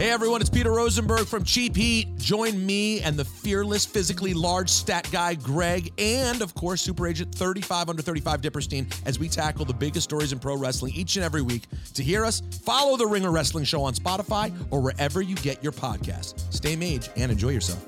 [0.00, 2.16] Hey everyone, it's Peter Rosenberg from Cheap Heat.
[2.16, 7.34] Join me and the fearless, physically large stat guy Greg, and of course, Super Agent
[7.34, 11.24] 35 under 35 Dipperstein as we tackle the biggest stories in pro wrestling each and
[11.26, 11.64] every week.
[11.92, 15.72] To hear us, follow the Ringer Wrestling Show on Spotify or wherever you get your
[15.72, 16.50] podcasts.
[16.50, 17.84] Stay mage and enjoy yourself.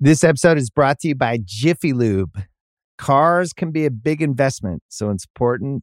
[0.00, 2.42] This episode is brought to you by Jiffy Lube.
[2.98, 5.82] Cars can be a big investment, so it's important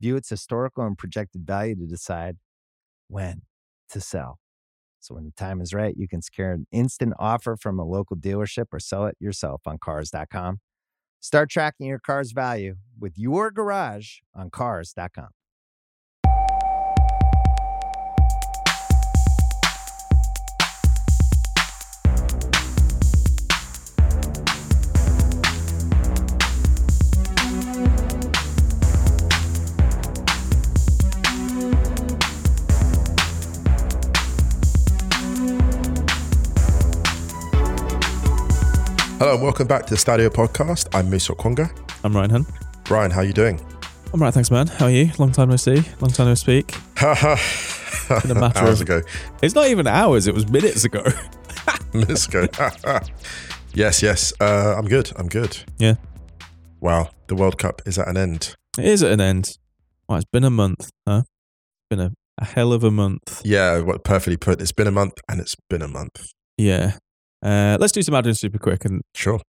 [0.00, 2.36] view its historical and projected value to decide
[3.08, 3.42] when
[3.90, 4.38] to sell.
[5.00, 8.16] So when the time is right, you can secure an instant offer from a local
[8.16, 10.60] dealership or sell it yourself on cars.com.
[11.20, 15.28] Start tracking your car's value with your garage on cars.com.
[39.28, 40.88] Hello and welcome back to the Stadio podcast.
[40.94, 41.70] I'm Musa Okwonga.
[42.02, 42.48] I'm Ryan Hunt.
[42.88, 43.60] Ryan, how are you doing?
[44.14, 44.68] I'm right, thanks, man.
[44.68, 45.10] How are you?
[45.18, 45.82] Long time no see.
[46.00, 46.68] Long time no speak.
[46.98, 49.02] Been a matter Hours of- ago.
[49.42, 50.28] It's not even hours.
[50.28, 51.04] It was minutes ago.
[51.92, 52.46] Minutes ago.
[53.74, 54.32] yes, yes.
[54.40, 55.12] Uh, I'm good.
[55.16, 55.58] I'm good.
[55.76, 55.96] Yeah.
[56.80, 57.10] Wow.
[57.26, 58.54] The World Cup is at an end.
[58.78, 59.58] It is at an end.
[60.08, 61.24] Well, it's been a month, huh?
[61.90, 63.42] Been a, a hell of a month.
[63.44, 64.62] Yeah, what perfectly put.
[64.62, 66.24] It's been a month and it's been a month.
[66.56, 66.96] Yeah.
[67.42, 68.84] Uh, let's do some admin super quick.
[68.84, 69.40] And Sure.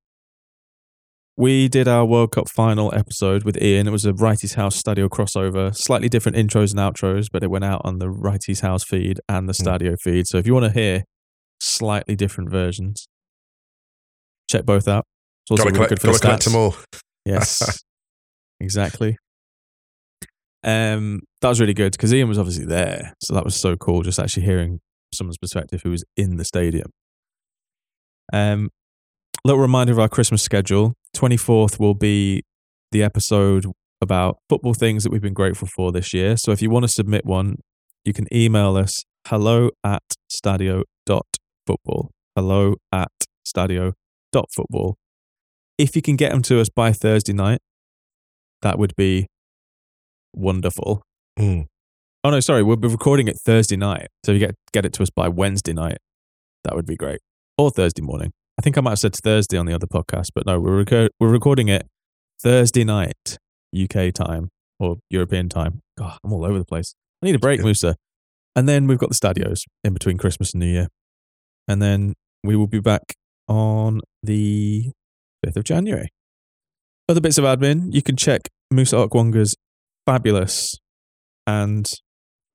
[1.37, 3.87] we did our World Cup final episode with Ian.
[3.87, 5.75] It was a Wrighty's House Stadio crossover.
[5.75, 9.47] Slightly different intros and outros, but it went out on the Wrighty's House feed and
[9.49, 9.67] the Hmm.
[9.67, 10.27] Stadio feed.
[10.27, 11.03] So if you want to hear
[11.61, 13.07] slightly different versions,
[14.49, 15.05] check both out.
[15.45, 16.45] It's also Gotta really collect, good for gotta the collect stats.
[16.45, 16.75] them all.
[17.25, 17.83] Yes,
[18.59, 19.17] exactly.
[20.63, 24.01] Um, that was really good because Ian was obviously there, so that was so cool.
[24.03, 24.79] Just actually hearing
[25.13, 26.91] someone's perspective who was in the stadium.
[28.33, 28.69] Um,
[29.45, 32.43] little reminder of our Christmas schedule: twenty fourth will be
[32.91, 33.65] the episode
[34.01, 36.37] about football things that we've been grateful for this year.
[36.37, 37.57] So if you want to submit one,
[38.05, 42.11] you can email us hello at stadio.football.
[42.35, 43.11] Hello at
[43.45, 44.95] stadio.football.
[45.77, 47.59] If you can get them to us by Thursday night,
[48.61, 49.27] that would be
[50.33, 51.03] wonderful.
[51.37, 51.65] Mm.
[52.23, 54.07] Oh no, sorry, we'll be recording it Thursday night.
[54.25, 55.97] So if you get get it to us by Wednesday night,
[56.63, 57.19] that would be great.
[57.59, 58.31] Or Thursday morning.
[58.57, 61.09] I think I might have said Thursday on the other podcast, but no, we're reco-
[61.19, 61.85] we're recording it
[62.41, 63.37] Thursday night,
[63.77, 64.47] UK time
[64.79, 65.81] or European time.
[65.97, 66.95] God, I'm all over the place.
[67.21, 67.61] I need a break.
[67.61, 67.97] Musa.
[68.55, 70.87] And then we've got the stadios in between Christmas and New Year.
[71.67, 72.13] And then
[72.45, 73.15] we will be back
[73.49, 74.93] on the
[75.45, 76.07] 5th of January.
[77.09, 79.57] Other bits of admin, you can check Musa Okwonga's
[80.05, 80.75] fabulous
[81.45, 81.85] and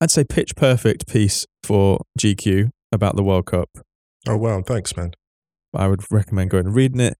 [0.00, 3.68] I'd say pitch perfect piece for GQ about the World Cup.
[4.28, 4.62] Oh, wow.
[4.66, 5.12] Thanks, man.
[5.74, 7.16] I would recommend going and reading it.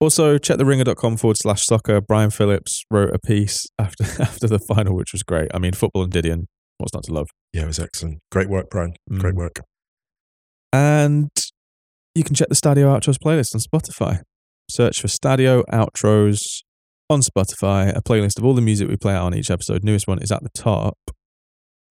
[0.00, 2.00] Also, check the ringer.com forward slash soccer.
[2.00, 5.48] Brian Phillips wrote a piece after after the final, which was great.
[5.54, 6.44] I mean, football and Didion,
[6.78, 7.28] what's not to love?
[7.52, 8.18] Yeah, it was excellent.
[8.32, 8.94] Great work, Brian.
[9.08, 9.38] Great Mm.
[9.38, 9.60] work.
[10.72, 11.30] And
[12.14, 14.20] you can check the Stadio Outros playlist on Spotify.
[14.70, 16.40] Search for Stadio Outros
[17.08, 19.84] on Spotify, a playlist of all the music we play out on each episode.
[19.84, 20.98] Newest one is at the top.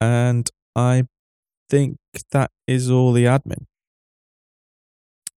[0.01, 1.03] And I
[1.69, 1.97] think
[2.31, 3.65] that is all the admin.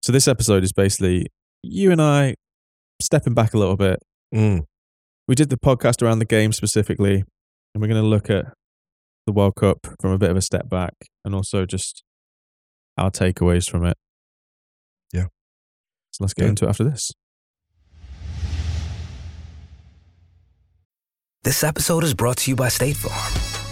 [0.01, 1.27] So this episode is basically
[1.63, 2.35] you and I
[3.01, 3.99] stepping back a little bit.
[4.33, 4.63] Mm.
[5.27, 7.15] We did the podcast around the game specifically,
[7.73, 8.45] and we're going to look at
[9.25, 10.93] the World Cup from a bit of a step back
[11.25, 12.03] and also just
[12.97, 13.97] our takeaways from it.
[15.13, 15.25] Yeah.
[16.11, 16.49] So let's get Yeah.
[16.49, 17.11] into it after this.
[21.43, 23.46] This episode is brought to you by State Farm.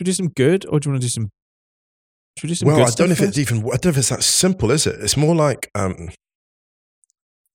[0.00, 1.28] Should we do some good, or do you want to do some?
[2.38, 2.68] Should we do some?
[2.68, 3.58] Well, good I don't know if stuff it's even.
[3.58, 4.96] I don't know if it's that simple, is it?
[4.98, 6.08] It's more like, um.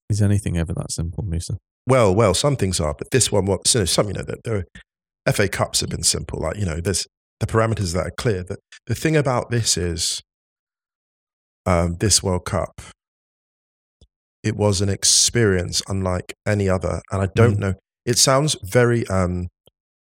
[0.08, 1.56] Is anything ever that simple, Musa?
[1.88, 3.66] well, well, some things are, but this one, what?
[3.66, 4.64] So some, you know, there, there
[5.26, 6.38] are, FA Cups have been simple.
[6.40, 7.04] Like, you know, there's
[7.40, 8.44] the parameters that are clear.
[8.44, 10.22] The, the thing about this is,
[11.66, 12.80] um, this World Cup,
[14.44, 17.60] it was an experience unlike any other, and I don't Mm.
[17.60, 17.74] know.
[18.04, 19.48] It sounds very um,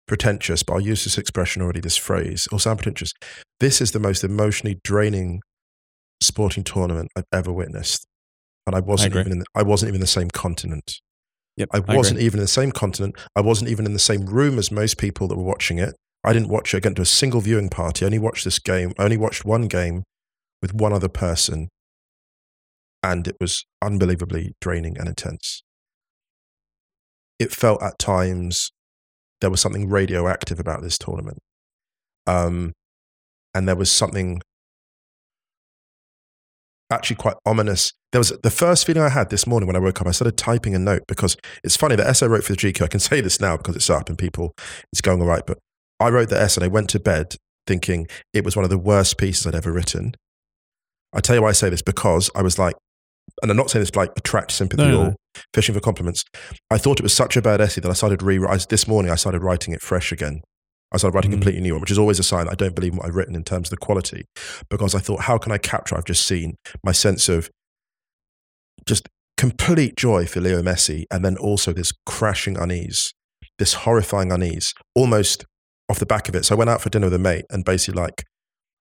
[0.06, 1.81] pretentious, but I'll use this expression already.
[1.81, 3.12] This phrase, or sound pretentious.
[3.61, 5.41] This is the most emotionally draining
[6.20, 8.06] sporting tournament I've ever witnessed,
[8.67, 9.20] and I wasn't agree.
[9.20, 9.32] even.
[9.32, 11.00] In the, I wasn't even in the same continent.
[11.56, 13.17] Yep, I wasn't even in the same continent.
[13.35, 15.94] I wasn't even in the same room as most people that were watching it.
[16.23, 16.85] I didn't watch it.
[16.85, 18.05] I went to a single viewing party.
[18.05, 18.93] I only watched this game.
[18.99, 20.03] I only watched one game
[20.61, 21.69] with one other person,
[23.03, 25.62] and it was unbelievably draining and intense.
[27.38, 28.70] It felt at times
[29.40, 31.38] there was something radioactive about this tournament,
[32.26, 32.72] um,
[33.54, 34.40] and there was something
[36.90, 37.92] actually quite ominous.
[38.12, 40.06] There was the first feeling I had this morning when I woke up.
[40.06, 41.96] I started typing a note because it's funny.
[41.96, 44.08] The essay I wrote for the GQ, I can say this now because it's up
[44.08, 44.54] and people,
[44.92, 45.44] it's going all right.
[45.44, 45.58] But
[46.00, 47.36] I wrote the essay and I went to bed
[47.66, 50.14] thinking it was one of the worst pieces I'd ever written.
[51.12, 52.76] I tell you why I say this because I was like,
[53.42, 55.16] and I'm not saying this to like attract sympathy No, no, or no.
[55.54, 56.24] Fishing for compliments.
[56.70, 58.38] I thought it was such a bad essay that I started re.
[58.46, 60.40] I, this morning I started writing it fresh again.
[60.92, 61.34] I started writing Mhm.
[61.34, 63.34] completely new one, which is always a sign I don't believe in what I've written
[63.34, 64.24] in terms of the quality,
[64.70, 65.96] because I thought, how can I capture?
[65.96, 66.54] I've just seen
[66.84, 67.50] my sense of
[68.86, 73.12] just complete joy for Leo Messi, and then also this crashing unease,
[73.58, 75.44] this horrifying unease, almost
[75.88, 76.44] off the back of it.
[76.44, 78.24] So I went out for dinner with a mate, and basically like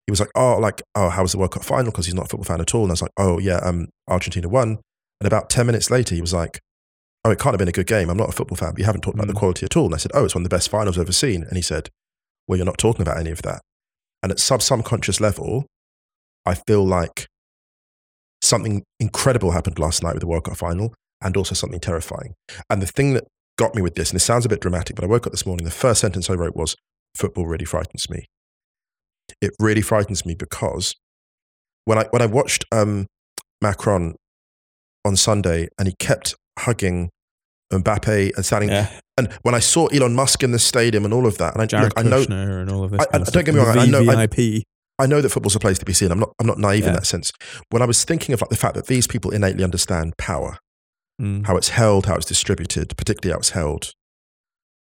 [0.08, 2.26] he was like, "Oh, like oh, how was the World Cup final?" Because he's not
[2.26, 4.80] a football fan at all, and I was like, "Oh yeah, um, Argentina won."
[5.22, 6.60] And about ten minutes later, he was like,
[7.24, 8.10] "Oh, it can't have been a good game.
[8.10, 9.38] I'm not a football fan, but you haven't talked about the Mm.
[9.38, 11.12] quality at all." And I said, "Oh, it's one of the best finals I've ever
[11.14, 11.90] seen." And he said,
[12.48, 13.62] "Well, you're not talking about any of that."
[14.24, 15.68] And at sub subconscious level,
[16.44, 17.28] I feel like
[18.44, 22.34] something incredible happened last night with the World Cup final, and also something terrifying.
[22.68, 23.26] And the thing that
[23.60, 25.46] got me with this, and it sounds a bit dramatic, but I woke up this
[25.46, 25.66] morning.
[25.66, 26.76] The first sentence I wrote was,
[27.16, 28.26] "Football really frightens me."
[29.40, 30.96] It really frightens me because
[31.86, 33.06] when I when I watched um,
[33.62, 34.16] Macron
[35.06, 37.10] on Sunday, and he kept hugging
[37.72, 41.26] Mbappe and standing, Yeah, and when I saw Elon Musk in the stadium and all
[41.26, 42.22] of that, and I, Jared look, I know
[42.60, 43.00] and all of this.
[43.12, 44.28] I- I- don't get me wrong, I know- I-
[45.00, 46.12] I know that football's a place to be seen.
[46.12, 47.32] I'm not I'm not naive in that sense.
[47.70, 50.58] When I was thinking of like the fact that these people innately understand power,
[51.20, 51.48] Mm.
[51.48, 53.94] how it's held, how it's distributed, particularly how it's held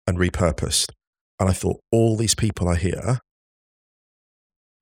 [0.06, 0.92] and repurposed.
[1.38, 3.18] And I thought, all these people are here.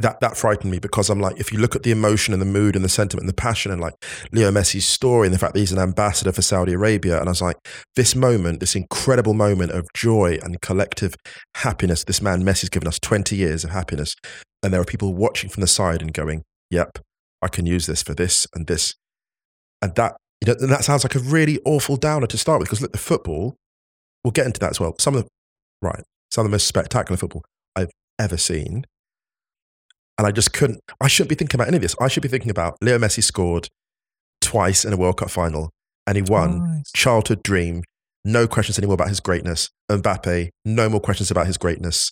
[0.00, 2.46] That that frightened me because I'm like, if you look at the emotion and the
[2.46, 3.94] mood and the sentiment and the passion and like
[4.32, 7.30] Leo Messi's story and the fact that he's an ambassador for Saudi Arabia, and I
[7.30, 7.56] was like,
[7.94, 11.14] this moment, this incredible moment of joy and collective
[11.56, 14.16] happiness, this man Messi's given us 20 years of happiness.
[14.64, 16.98] And there are people watching from the side and going, Yep,
[17.40, 18.94] I can use this for this and this.
[19.80, 22.68] And that you know, and that sounds like a really awful downer to start with
[22.68, 23.56] because look, the football,
[24.22, 24.94] we'll get into that as well.
[24.98, 25.28] Some of the,
[25.80, 27.44] right, some of the most spectacular football
[27.76, 28.84] I've ever seen.
[30.16, 31.96] And I just couldn't, I shouldn't be thinking about any of this.
[32.00, 33.68] I should be thinking about Leo Messi scored
[34.40, 35.70] twice in a World Cup final
[36.06, 36.76] and he won.
[36.76, 36.92] Nice.
[36.92, 37.82] Childhood dream.
[38.24, 39.70] No questions anymore about his greatness.
[39.90, 42.10] Mbappe, no more questions about his greatness.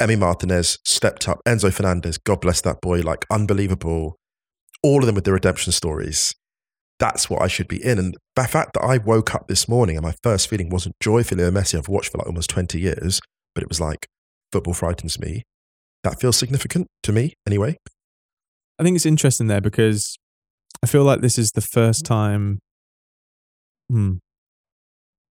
[0.00, 1.40] Emi Martinez stepped up.
[1.46, 4.16] Enzo Fernandez, God bless that boy, like unbelievable.
[4.82, 6.34] All of them with their redemption stories.
[6.98, 7.98] That's what I should be in.
[7.98, 11.22] And the fact that I woke up this morning and my first feeling wasn't joy
[11.22, 13.20] for Leo Messi, I've watched for like almost 20 years,
[13.54, 14.06] but it was like,
[14.52, 15.44] football frightens me.
[16.04, 17.76] That feels significant to me anyway.
[18.78, 20.16] I think it's interesting there because
[20.82, 22.60] I feel like this is the first time.
[23.90, 24.14] Hmm.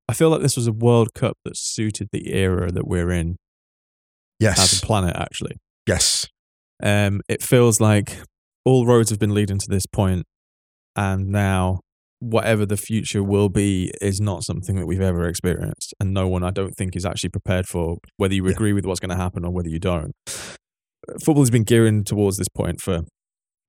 [0.08, 3.38] I feel like this was a World Cup that suited the era that we're in
[4.40, 4.60] Yes.
[4.60, 5.16] as a planet.
[5.16, 5.58] Actually,
[5.88, 6.28] Yes.
[6.82, 8.20] um, it feels like
[8.66, 10.26] all roads have been leading to this point,
[10.96, 11.80] and now
[12.20, 16.44] whatever the future will be is not something that we've ever experienced, and no one,
[16.44, 17.98] I don't think, is actually prepared for.
[18.18, 18.52] Whether you Yeah.
[18.54, 20.14] agree with what's going to happen or whether you don't,
[21.24, 23.02] football has been gearing towards this point for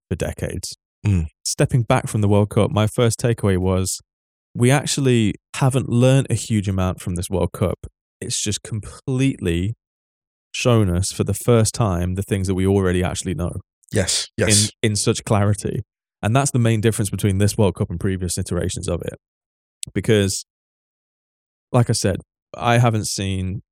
[0.09, 0.77] for decades.
[1.07, 1.27] Mm.
[1.45, 4.01] Stepping back from the World Cup, my first takeaway was
[4.55, 7.79] we actually haven't learned a huge amount from this World Cup.
[8.21, 9.75] It's just completely
[10.53, 13.53] shown us for the first time the things that we already actually know
[13.93, 14.65] Yes, yes.
[14.83, 15.83] in in such clarity.
[16.23, 19.15] And that's the main difference between this World Cup and previous iterations of it.
[19.95, 20.45] Because
[21.73, 22.17] like I said,
[22.57, 23.63] I haven't seen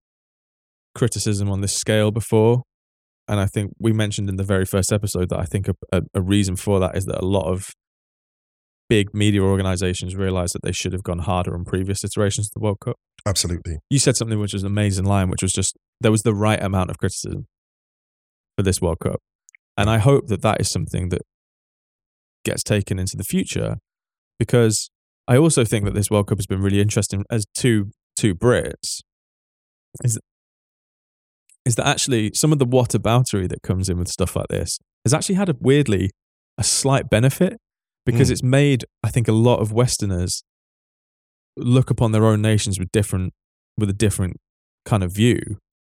[0.95, 2.63] criticism on this scale before.
[3.27, 6.03] And I think we mentioned in the very first episode that I think a, a,
[6.15, 7.69] a reason for that is that a lot of
[8.89, 12.65] big media organizations realized that they should have gone harder on previous iterations of the
[12.65, 12.97] World Cup.
[13.27, 13.77] Absolutely.
[13.91, 16.63] You said something which was an amazing line, which was just there was the right
[16.63, 17.47] amount of criticism
[18.57, 19.21] for this World Cup.
[19.77, 21.23] And I hope that that is something that
[22.49, 23.71] gets taken into the future
[24.39, 24.77] because
[25.27, 27.91] I also think that this World Cup has been really interesting as two
[28.21, 29.01] two Brits
[30.05, 30.23] is that,
[31.65, 35.13] is that actually some of the whataboutery that comes in with stuff like this has
[35.15, 36.11] actually had a weirdly
[36.57, 37.55] a slight benefit
[38.07, 38.33] because Mm.
[38.33, 40.43] it's made I think a lot of Westerners
[41.57, 43.33] look upon their own nations with different
[43.77, 44.37] with a different
[44.85, 45.41] kind of view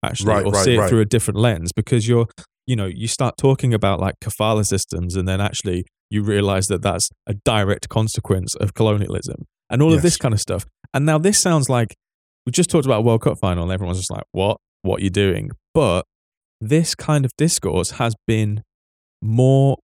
[0.05, 0.89] actually Right, or right, see it right.
[0.89, 2.27] through a different lens because you're
[2.65, 6.82] you know you start talking about like kafala systems and then actually you realize that
[6.82, 9.39] that's a direct consequence of colonialism
[9.70, 11.96] and all of this kind of stuff and now this sounds like
[12.46, 15.10] we just talked about a world cup final and everyone's just like what what you
[15.10, 16.05] doing but
[16.62, 18.62] this kind of discourse has been
[19.22, 19.77] more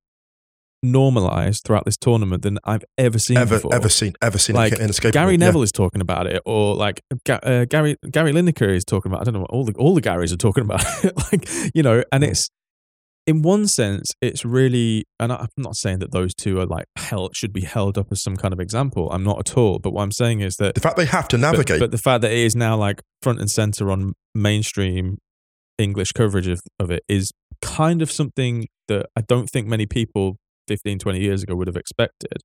[0.82, 4.74] normalized throughout this tournament than I've ever seen Ever, before ever seen, ever seen like.
[5.12, 5.38] Gary Yeah.
[5.38, 9.22] Neville is talking about it, or like uh, Gary Gary Lineker is talking about.
[9.22, 9.46] I don't know.
[9.50, 11.14] All the all the Garys are talking about it.
[11.32, 12.30] like you know, and Mm.
[12.30, 12.50] it's
[13.30, 15.06] in one sense, it's really.
[15.20, 18.24] And I'm not saying that those two are like held should be held up as
[18.24, 19.08] some kind of example.
[19.12, 19.78] I'm not at all.
[19.78, 21.80] But what I'm saying is that The fact they have to navigate.
[21.80, 25.20] But, the fact that it is now like front and center on mainstream
[25.78, 27.32] English coverage of, of it is
[27.62, 31.78] kind of something that I don't think many people 15, 20 years ago would have
[31.78, 32.38] expected.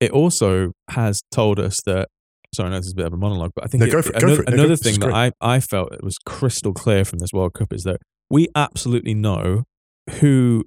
[0.00, 2.08] It also has told us that.
[2.52, 3.92] Sorry, I know this is a bit of a monologue, but I think No, it-
[3.92, 4.48] go for it, go another, for it.
[4.48, 7.72] No, another thing that I, I felt it was crystal clear from this World Cup
[7.72, 9.64] is that we absolutely know
[10.20, 10.64] who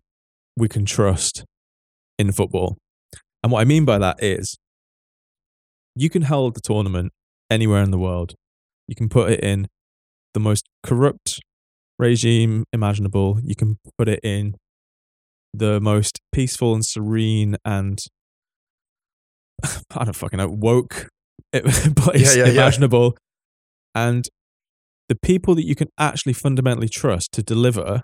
[0.57, 1.43] we can trust
[2.19, 2.77] in football.
[3.43, 4.57] And what I mean by that is
[5.95, 7.12] you can hold the tournament
[7.50, 8.36] anywhere in the world.
[8.88, 9.67] You can put it in
[10.33, 11.39] the most corrupt
[12.00, 13.39] regime imaginable.
[13.43, 14.55] You can put it in
[15.53, 18.00] the most peaceful and serene and
[19.95, 21.10] I don't fucking know woke
[21.53, 22.62] place Yeah, yeah, yeah.
[22.62, 23.17] imaginable.
[23.93, 24.25] And
[25.10, 28.01] the people that you can actually fundamentally trust to deliver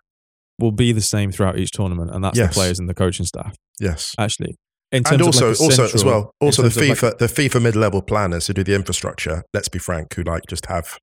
[0.60, 2.50] will be the same throughout each tournament, and that's Yes.
[2.56, 3.56] the players and the coaching staff.
[3.80, 4.16] yes.
[4.18, 4.56] Actually,
[4.92, 7.62] in terms And also, like also as well, also the of like- FIFA, the FIFA
[7.62, 9.44] mid-level planners who do the infrastructure.
[9.54, 10.98] Let's be frank, who like just have,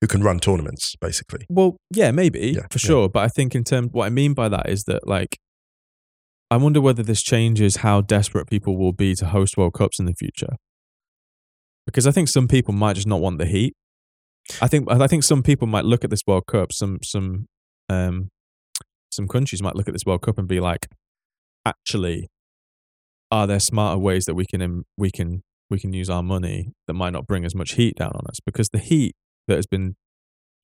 [0.00, 1.44] who can run tournaments basically.
[1.50, 2.86] Well, yeah, maybe Yeah, for yeah.
[2.88, 3.08] sure.
[3.08, 5.36] But I think in terms, what I mean by that is that like,
[6.50, 10.04] I wonder whether this changes how desperate people will be to host World Cups in
[10.06, 10.54] the future.
[11.86, 13.74] Because I think some people might just not want the heat.
[14.62, 16.72] I think I think some people might look at this World Cup.
[16.72, 17.46] Some some
[17.88, 18.28] um
[19.14, 20.86] some countries might look at this World Cup and be like,
[21.66, 22.28] actually,
[23.30, 26.94] are there smarter ways that we can we can we can use our money that
[26.94, 28.38] might not bring as much heat down on us?
[28.44, 29.14] Because the heat
[29.48, 29.96] that has been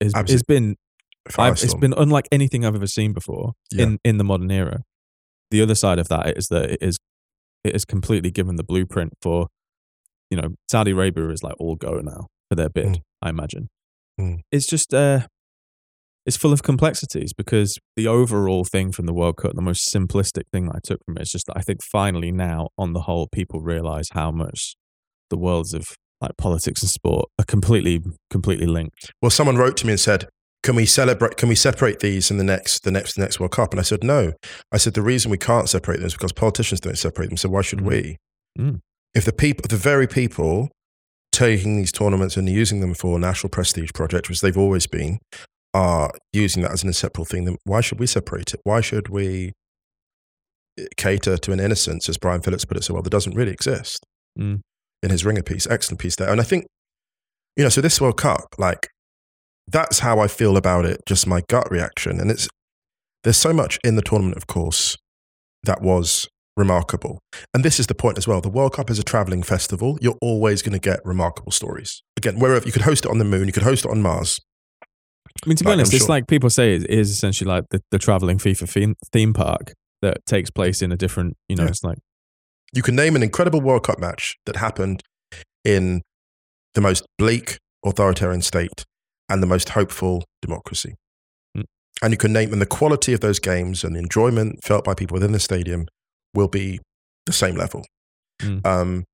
[0.03, 0.77] has, has been
[1.27, 3.85] it's been unlike anything I've ever seen before Yeah.
[3.85, 4.83] in, in the modern era.
[5.51, 6.99] The other side of that is that it is
[7.65, 9.49] it is completely given the blueprint for,
[10.31, 12.87] you know, Saudi Arabia is like all go now for their bid.
[12.87, 13.01] Mm.
[13.23, 13.69] I imagine
[14.21, 14.41] Mm.
[14.53, 15.27] it's just uh,
[16.27, 20.43] it's full of complexities because the overall thing from the World Cup, the most simplistic
[20.53, 23.01] thing that I took from it is just that I think finally now, on the
[23.03, 24.75] whole, people realize how much
[25.31, 25.87] the worlds of
[26.21, 28.01] like politics and sport are completely
[28.31, 29.11] completely linked.
[29.23, 30.29] Well, someone wrote to me and said,
[30.63, 31.39] "Can we celebrate?
[31.39, 33.85] Can we separate these in the next, the next, the next World Cup?" And I
[33.85, 34.35] said, "No."
[34.71, 37.39] I said the reason we can't separate them is because politicians don't separate them.
[37.39, 37.87] So why should Mm.
[37.87, 38.17] we?
[38.59, 38.81] Mm.
[39.15, 40.69] If the people, the very people
[41.33, 45.19] taking these tournaments and using them for national prestige projects, which they've always been,
[45.75, 48.61] are using that as an inseparable thing, then why should we separate it?
[48.65, 49.53] Why should we
[50.79, 53.53] eh, cater to an innocence, as Brian Phillips put it so well, that doesn't really
[53.53, 54.05] exist?
[54.39, 54.61] Mm.
[55.03, 55.67] in his ringer piece.
[55.67, 56.31] Excellent piece there.
[56.31, 56.67] And I think,
[57.57, 58.89] you know, so this World Cup, like,
[59.67, 62.21] that's how I feel about it, just my gut reaction.
[62.21, 62.49] And it's,
[63.25, 64.97] there's so much in the tournament, of course,
[65.65, 67.19] that was remarkable.
[67.55, 68.41] And this is the point as well.
[68.41, 69.99] The World Cup is a traveling festival.
[70.01, 72.03] You're always going to get remarkable stories.
[72.17, 74.39] Again, wherever you could host it on the moon, you could host it on Mars.
[75.45, 77.81] I mean, to be Like, honest, it's like people say it is essentially like the,
[77.91, 79.73] the traveling FIFA theme, theme park
[80.03, 81.69] that takes place in a different, you know, Yeah.
[81.71, 81.99] it's like,
[82.73, 85.03] You can name an incredible World Cup match that happened
[85.65, 86.03] in
[86.75, 88.85] the most bleak authoritarian state
[89.29, 90.95] and the most hopeful democracy.
[91.57, 91.65] Mm.
[92.03, 94.95] And you can name, and the quality of those games and the enjoyment felt by
[94.95, 95.87] people within the stadium
[96.35, 96.81] will be
[97.27, 97.85] the same level.
[98.41, 98.65] Mm.
[98.67, 99.05] Um,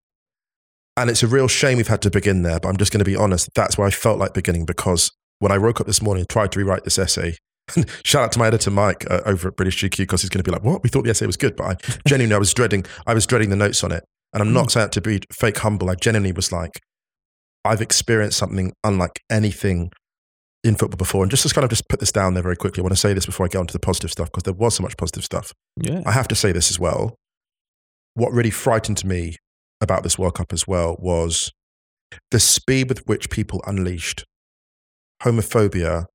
[0.97, 3.05] and it's a real shame we've had to begin there, but I'm just going to
[3.05, 3.51] be honest.
[3.55, 6.53] That's where I felt like beginning because when I woke up this morning and tried
[6.53, 7.37] to rewrite this essay,
[8.05, 10.49] Shout out to my editor Mike uh, over at British GQ because he's going to
[10.49, 10.83] be like, "What?
[10.83, 12.87] We thought the essay was good," but I genuinely I was dreading.
[13.07, 15.91] I was dreading the notes on it, and I'm not saying to be fake humble.
[15.91, 16.81] I genuinely was like,
[17.65, 19.91] I've experienced something unlike anything
[20.63, 21.23] in football before.
[21.23, 23.01] And just to kind of just put this down there very quickly, I want to
[23.01, 24.97] say this before I get on to the positive stuff because there was so much
[24.97, 25.53] positive stuff.
[25.77, 26.03] Yeah.
[26.07, 27.17] I have to say this as well.
[28.15, 29.37] What really frightened me
[29.81, 31.53] about this World Cup as well was
[32.31, 34.25] the speed with which people unleashed
[35.23, 36.07] homophobia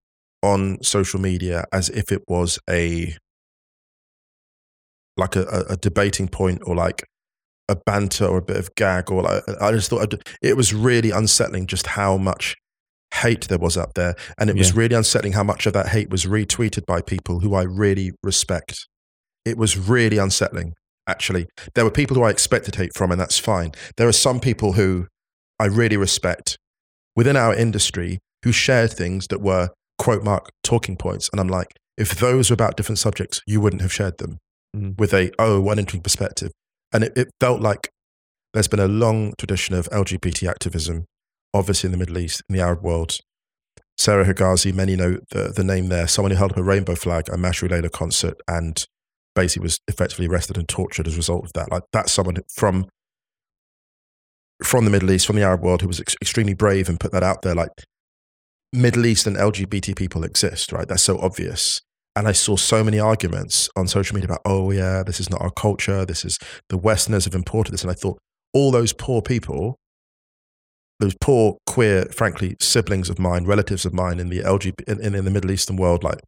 [0.43, 3.15] on social media as if it was a
[5.17, 7.03] like a, a, debating point or like
[7.69, 10.73] a banter or a bit of gag or like, I just thought I'd- it was
[10.73, 12.55] really unsettling just how much
[13.13, 14.15] hate there was out there.
[14.39, 17.53] And it was really unsettling how much of that hate was retweeted by people who
[17.53, 18.87] I really respect.
[19.45, 20.73] It was really unsettling
[21.07, 21.47] actually.
[21.75, 23.71] There were people who I expected hate from and that's fine.
[23.97, 25.07] There are some people who
[25.59, 26.57] I really respect.
[27.15, 31.67] Within our industry who shared things that were quote mark talking points and I'm like
[31.97, 34.37] if those were about different subjects you wouldn't have shared them
[34.73, 34.97] Mm.
[34.97, 36.51] with a oh one interesting perspective
[36.93, 37.89] and it, it felt like
[38.53, 41.03] there's been a long tradition of LGBT activism,
[41.53, 43.17] obviously in the Middle East, in the Arab world.
[43.97, 47.27] Sarah Hegazi, many know the, the name there, someone who held up a rainbow flag
[47.27, 48.85] at a Mashrou' Leila concert and
[49.35, 51.69] basically was effectively arrested and tortured as a result of that.
[51.69, 52.87] Like that's someone from
[54.63, 57.11] from the Middle East, from the Arab world, who was ex- extremely brave and put
[57.11, 57.55] that out there.
[57.55, 57.71] Like
[58.73, 60.87] Middle Eastern LGBT people exist, right?
[60.87, 61.81] That's so obvious.
[62.15, 65.41] And I saw so many arguments on social media about, oh yeah, this is not
[65.41, 66.05] our culture.
[66.05, 66.37] This is
[66.69, 67.83] the Westerners have imported this.
[67.83, 68.17] And I thought,
[68.53, 69.77] all those poor people,
[70.99, 75.25] those poor queer, frankly, siblings of mine, relatives of mine in the LGBT in, in
[75.25, 76.19] the Middle Eastern world, like,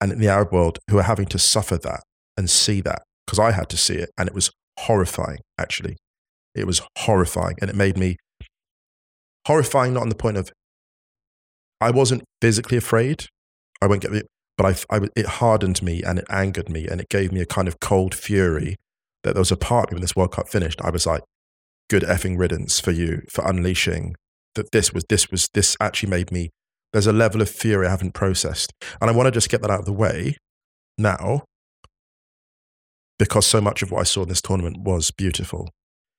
[0.00, 2.02] and in the Arab world, who are having to suffer that
[2.36, 5.38] and see that because I had to see it, and it was horrifying.
[5.58, 5.96] Actually,
[6.54, 8.16] it was horrifying, and it made me
[9.46, 9.94] horrifying.
[9.94, 10.52] Not on the point of
[11.80, 13.26] I wasn't physically afraid.
[13.80, 17.00] I won't get it, but I, I, it hardened me and it angered me, and
[17.00, 18.76] it gave me a kind of cold fury
[19.24, 20.80] that there was a part of me when this World Cup finished.
[20.82, 21.22] I was like,
[21.88, 24.14] "Good effing riddance for you for unleashing
[24.54, 26.50] that." This was this was this actually made me.
[26.92, 29.70] There's a level of fury I haven't processed, and I want to just get that
[29.70, 30.36] out of the way
[30.96, 31.44] now
[33.18, 35.68] because so much of what I saw in this tournament was beautiful.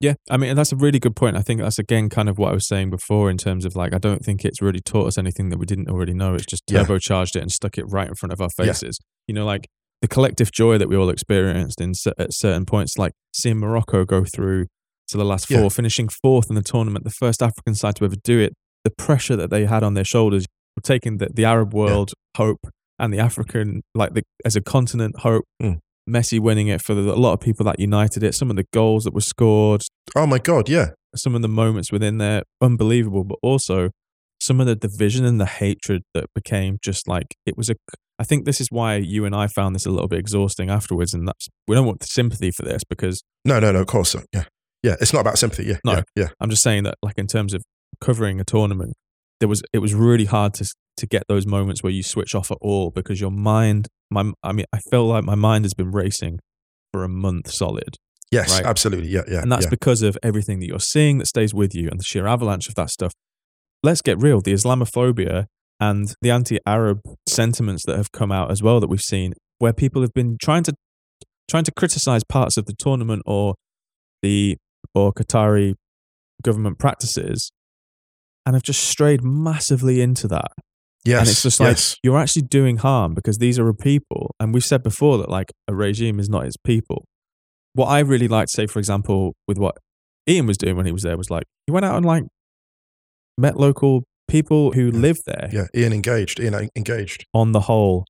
[0.01, 1.35] Yeah, I mean, that's a really good point.
[1.35, 3.93] I think that's again kind of what I was saying before in terms of like,
[3.93, 6.35] I don't think it's really taught us anything that we didn't already know.
[6.35, 6.83] It's just Yeah.
[6.83, 8.65] turbocharged it and stuck it right in front of our Yeah.
[8.67, 8.99] faces.
[9.27, 9.67] You know, like
[10.01, 14.23] the collective joy that we all experienced in at certain points, like seeing Morocco go
[14.23, 14.67] through
[15.09, 15.69] to the last four, Yeah.
[15.69, 18.53] finishing fourth in the tournament, the first African side to ever do it.
[18.85, 20.45] The pressure that they had on their shoulders,
[20.81, 22.59] taking the, the Arab world hope
[22.97, 25.43] and the African, like the as a continent hope.
[25.61, 25.79] Mm.
[26.09, 28.33] Messi winning it for the, a lot of people that united it.
[28.35, 29.83] Some of the goals that were scored,
[30.15, 33.89] Oh my god, yeah, some of the moments within there unbelievable but also
[34.41, 37.75] some of the division and the hatred that became just like it was a
[38.19, 41.13] i think this is why you and i found this a little bit exhausting afterwards
[41.13, 44.25] and that's we don't want sympathy for this because no, no, no, of course, not.
[44.33, 44.43] yeah,
[44.83, 44.95] yeah.
[45.01, 45.93] It's not about sympathy, yeah, No.
[45.93, 46.27] yeah, yeah.
[46.39, 47.63] i'm just saying that like in terms of
[47.99, 48.93] covering a tournament
[49.39, 52.51] there was it was really hard to to get those moments where you switch off
[52.51, 55.91] at all because your mind my i mean i feel like my mind has been
[55.91, 56.39] racing
[56.91, 57.95] for a month solid
[58.31, 58.63] Yes, Right.
[58.63, 59.71] absolutely, yeah, yeah, and that's yeah.
[59.71, 62.75] because of everything that you're seeing that stays with you and the sheer avalanche of
[62.75, 63.11] that stuff.
[63.81, 64.39] Let's get real.
[64.39, 65.45] The Islamophobia
[65.79, 70.03] and the anti-Arab sentiments that have come out as well that we've seen, where people
[70.03, 70.73] have been trying to
[71.49, 73.55] trying to criticize parts of the tournament or
[74.21, 74.57] the
[74.93, 75.73] or Qatari
[76.43, 77.51] government practices,
[78.45, 80.51] and have just strayed massively into that.
[81.05, 81.95] Yes, and it's just like yes.
[82.03, 85.51] you're actually doing harm because these are a people, and we've said before that like
[85.67, 87.05] a regime is not its people.
[87.73, 89.77] What I really like to say for example, with what
[90.27, 92.23] Ian was doing when he was there, was like he went out and like
[93.37, 94.99] met local people who Yeah.
[94.99, 95.49] live there.
[95.51, 97.25] yeah, Ian engaged, Ian en- engaged.
[97.33, 98.05] On the whole,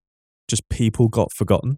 [0.49, 1.78] just people got forgotten.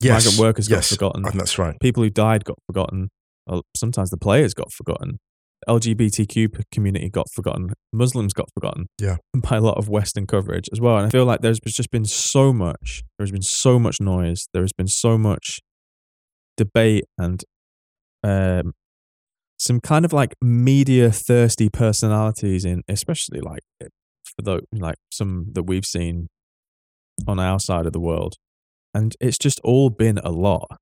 [0.00, 1.26] Yes, Migrant workers got forgotten.
[1.26, 1.76] and that's right.
[1.80, 3.10] People who died got forgotten.
[3.46, 5.18] Well, sometimes the players got forgotten.
[5.68, 7.72] LGBTQ community got forgotten.
[7.92, 8.86] Muslims got forgotten.
[8.98, 9.16] Yeah.
[9.34, 10.96] By a lot of Western coverage as well.
[10.96, 13.02] And I feel like there's just been so much.
[13.18, 14.46] There's been so much noise.
[14.52, 15.60] There has been so much
[16.56, 17.42] debate and
[18.22, 18.72] um,
[19.58, 25.64] some kind of like media thirsty personalities in, especially like for the like some that
[25.64, 26.28] we've seen
[27.26, 28.34] on our side of the world.
[28.94, 30.78] And it's just all been a lot.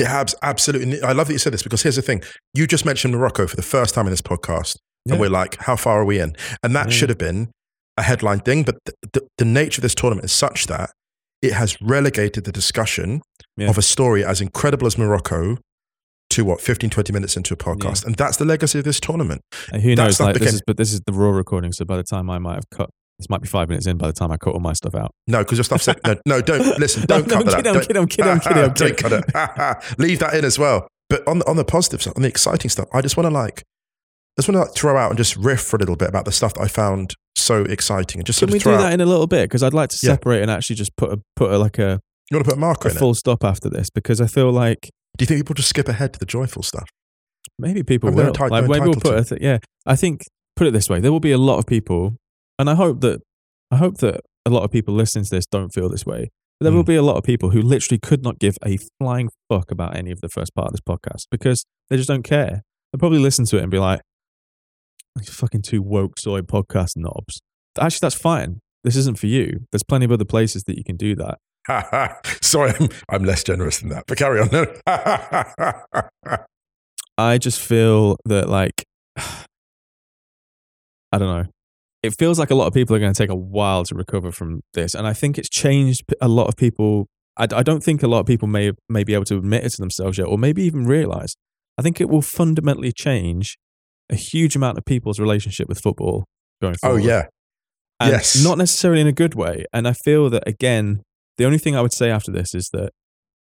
[0.00, 1.02] It has absolutely.
[1.02, 2.22] I love that you said this because here's the thing:
[2.54, 5.12] you just mentioned Morocco for the first time in this podcast, Yeah.
[5.14, 6.92] and we're like, "How far are we in?" And that Yeah.
[6.96, 7.50] should have been
[7.96, 10.90] a headline thing, but the, the, the nature of this tournament is such that
[11.42, 13.20] it has relegated the discussion
[13.56, 13.68] Yeah.
[13.68, 15.58] of a story as incredible as Morocco
[16.30, 19.40] to what 15, 20 minutes into a podcast, and that's the legacy of this tournament.
[19.72, 20.26] And who That's knows?
[20.26, 21.72] Like the this is, but this is the raw recording.
[21.72, 22.88] So by the time I might have cut
[23.20, 25.12] This might be five minutes in by the time I cut all my stuff out.
[25.26, 26.16] No, because your stuff said no.
[26.26, 27.04] No, don't listen.
[27.06, 27.66] Don't No, cut no, that.
[27.66, 29.98] I'm kidding, I'm Don't- kidding, I'm kidding, I'm kidding, Don't cut it.
[29.98, 30.88] Leave that in as well.
[31.08, 33.30] But on the, on the positive stuff, on the exciting stuff, I just want to
[33.34, 33.62] like,
[34.38, 36.24] I just want to like throw out and just riff for a little bit about
[36.24, 38.78] the stuff that I found so exciting and just Can we do out.
[38.78, 39.44] that in a little bit?
[39.44, 40.12] Because I'd like to Yeah.
[40.14, 42.60] separate and actually just put a put a, like a, you want to put a
[42.60, 43.00] marker a in it?
[43.00, 46.12] full stop after this because I feel like Do you think people just skip ahead
[46.14, 46.88] to the joyful stuff?
[47.58, 48.32] maybe people will.
[48.32, 49.58] enti- like maybe we'll put a th- yeah.
[49.86, 50.22] I think
[50.56, 52.14] put it this way: there will be a lot of people,
[52.60, 53.20] and I hope that
[53.70, 56.30] I hope that a lot of people listening to this don't feel this way.
[56.58, 56.88] But there will Mm.
[56.88, 60.10] be a lot of people who literally could not give a flying fuck about any
[60.10, 62.62] of the first part of this podcast because they just don't care.
[62.92, 64.00] They'll probably listen to it and be like,
[65.16, 67.40] "These fucking two woke soy podcast knobs."
[67.78, 68.60] Actually, that's fine.
[68.84, 69.66] This isn't for you.
[69.72, 71.38] There's plenty of other places that you can do that.
[72.42, 74.48] Sorry, I'm, I'm less generous than that, but carry on.
[77.18, 78.84] I just feel that like
[81.12, 81.46] I don't know.
[82.02, 84.32] It feels like a lot of people are going to take a while to recover
[84.32, 87.08] from this, and I think it's changed a lot of people.
[87.36, 89.70] I, I don't think a lot of people may may be able to admit it
[89.70, 91.34] to themselves yet, or maybe even realize.
[91.78, 93.56] I think it will fundamentally change
[94.10, 96.26] a huge amount of people's relationship with football
[96.60, 97.02] going oh, forward.
[97.02, 97.26] oh yeah,
[98.00, 98.42] And Yes.
[98.42, 99.64] Not necessarily in a good way.
[99.72, 101.02] And I feel that, again,
[101.38, 102.90] the only thing I would say after this is that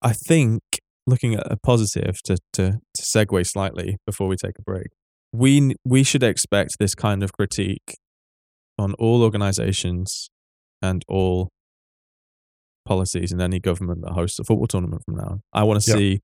[0.02, 0.60] I think,
[1.06, 4.88] looking at a positive to, to, to segue slightly before we take a break,
[5.32, 7.96] we, we should expect this kind of critique
[8.78, 10.30] on all organizations
[10.82, 11.48] and all
[12.86, 15.40] policies in any government that hosts a football tournament from now on.
[15.52, 15.96] I want to Yeah.
[15.96, 16.20] see,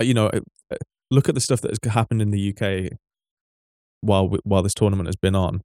[0.00, 0.76] uh, you know, uh, uh,
[1.10, 2.90] look at the stuff that has happened in the UK
[4.00, 5.60] while while this tournament has been on.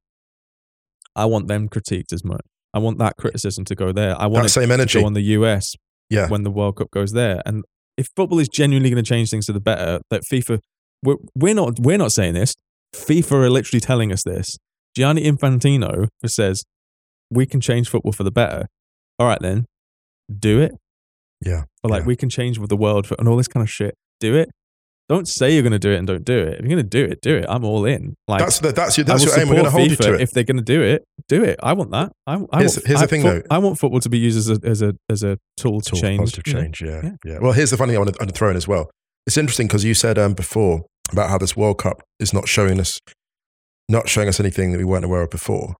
[1.16, 2.40] I want them critiqued as much.
[2.72, 4.20] I want that criticism to go there.
[4.20, 5.00] I want that same to energy.
[5.00, 5.74] go on the US
[6.10, 7.40] Yeah, when the World Cup goes there.
[7.46, 7.64] And
[7.96, 10.58] if football is genuinely going to change things to the better, that FIFA,
[11.04, 12.54] we're, we're not we're not saying this.
[12.94, 14.56] FIFA are literally telling us this.
[14.96, 16.64] Gianni Infantino says
[17.30, 18.66] we can change football for the better.
[19.18, 19.64] All right, then,
[20.38, 20.72] do it.
[21.44, 22.06] Yeah, Or like yeah.
[22.06, 23.94] we can change with the world for, and all this kind of shit.
[24.20, 24.48] Do it.
[25.10, 26.54] Don't say you're going to do it and don't do it.
[26.54, 27.44] If you're going to do it, do it.
[27.46, 28.14] I'm all in.
[28.26, 29.48] Like that's the, that's your I that's your aim.
[29.48, 30.20] We're going to hold you FIFA to it.
[30.22, 31.58] If they're going to do it, do it.
[31.62, 32.12] I want that.
[32.26, 33.42] I, I Here's- want, here's the thing, fo- though.
[33.50, 36.00] I want football to be used as a as a as a tool to Tool,
[36.00, 36.20] change.
[36.20, 36.80] positive change.
[36.80, 37.10] Yeah, Yeah.
[37.26, 38.66] yeah, Well, here's the funny thing I want to, I want to throw in as
[38.66, 38.90] well.
[39.26, 40.80] It's interesting because you said um, before
[41.12, 42.98] about how this World Cup is not showing us,
[43.88, 45.76] not showing us anything that we weren't aware of before.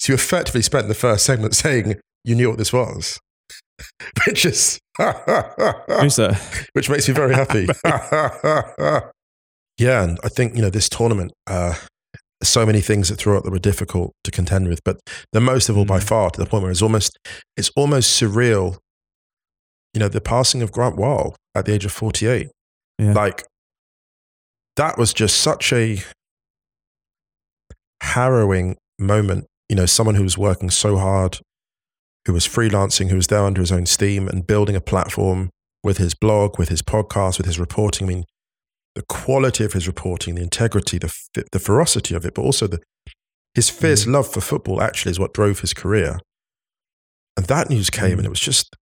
[0.00, 3.18] So you effectively spent the first segment saying you knew what this was,
[4.26, 6.68] which is Who's that?
[6.72, 7.66] which makes me very happy.
[9.78, 11.32] yeah, and I think you know this tournament.
[11.46, 11.74] Uh,
[12.42, 14.98] so many things that throughout that were difficult to contend with, but
[15.32, 16.02] the most of all, by Mm.
[16.08, 17.16] far, to the point where it's almost
[17.56, 18.78] it's almost surreal.
[19.94, 22.48] You know, the passing of Grant Wahl at the age of forty-eight.
[22.98, 23.12] Yeah.
[23.12, 23.44] Like
[24.76, 26.02] that was just such a
[28.04, 29.46] harrowing moment.
[29.68, 31.38] You know, someone who was working so hard,
[32.26, 35.50] who was freelancing, who was there under his own steam and building a platform
[35.82, 38.06] with his blog, with his podcast, with his reporting.
[38.06, 38.24] I mean,
[38.94, 41.12] the quality of his reporting, the integrity, the
[41.52, 42.80] the ferocity of it, but also the
[43.54, 46.18] his fierce love for football actually is what drove his career.
[47.36, 48.74] And that news came, and it was just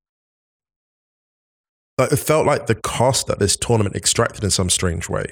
[1.98, 5.26] like, it felt like the cost that this tournament extracted in some strange way.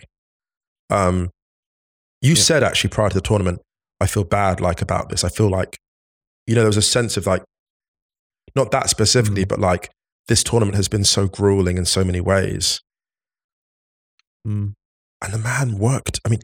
[0.91, 1.31] Um,
[2.21, 2.43] you Yeah.
[2.43, 3.61] said actually prior to the tournament,
[4.01, 5.25] I feel bad like about this.
[5.25, 5.77] I feel like,
[6.47, 7.43] you know, there was a sense of like,
[8.57, 9.49] not that specifically, Mm.
[9.49, 9.91] but like
[10.29, 12.81] this tournament has been so grueling in so many ways.
[14.47, 14.73] Mm.
[15.23, 16.21] And the man worked.
[16.25, 16.41] I mean,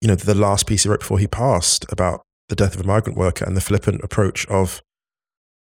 [0.00, 2.86] you know, the last piece he wrote before he passed about the death of a
[2.86, 4.82] migrant worker and the flippant approach of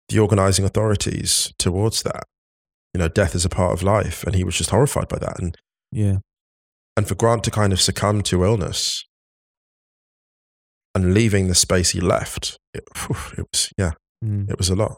[0.09, 2.23] the organizing authorities towards that.
[2.93, 4.23] You know, death is a part of life.
[4.25, 5.39] And he was just horrified by that.
[5.39, 5.55] And,
[5.91, 6.17] Yeah.
[6.97, 9.05] and for Grant to kind of succumb to illness
[10.97, 12.83] and leaving the space he left, it,
[13.37, 13.91] it was, yeah,
[14.25, 14.49] Mm.
[14.49, 14.97] it was a lot.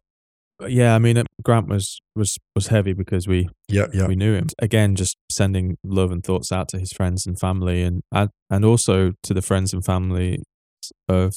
[0.67, 0.95] Yeah.
[0.95, 4.07] I mean, uh, Grant was was was heavy because we Yeah, yeah.
[4.07, 4.47] we knew him.
[4.61, 8.63] Again, just sending love and thoughts out to his friends and family, and and, and
[8.65, 10.41] also to the friends and family
[11.07, 11.33] of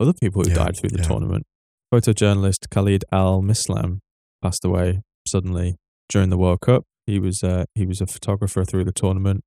[0.00, 1.08] other people who Yeah, died through the yeah.
[1.08, 1.44] tournament.
[1.92, 3.98] Photojournalist Khalid Al Misslam
[4.42, 5.76] passed away suddenly
[6.08, 6.84] during the World Cup.
[7.06, 9.40] He was uh, he was a photographer through the tournament.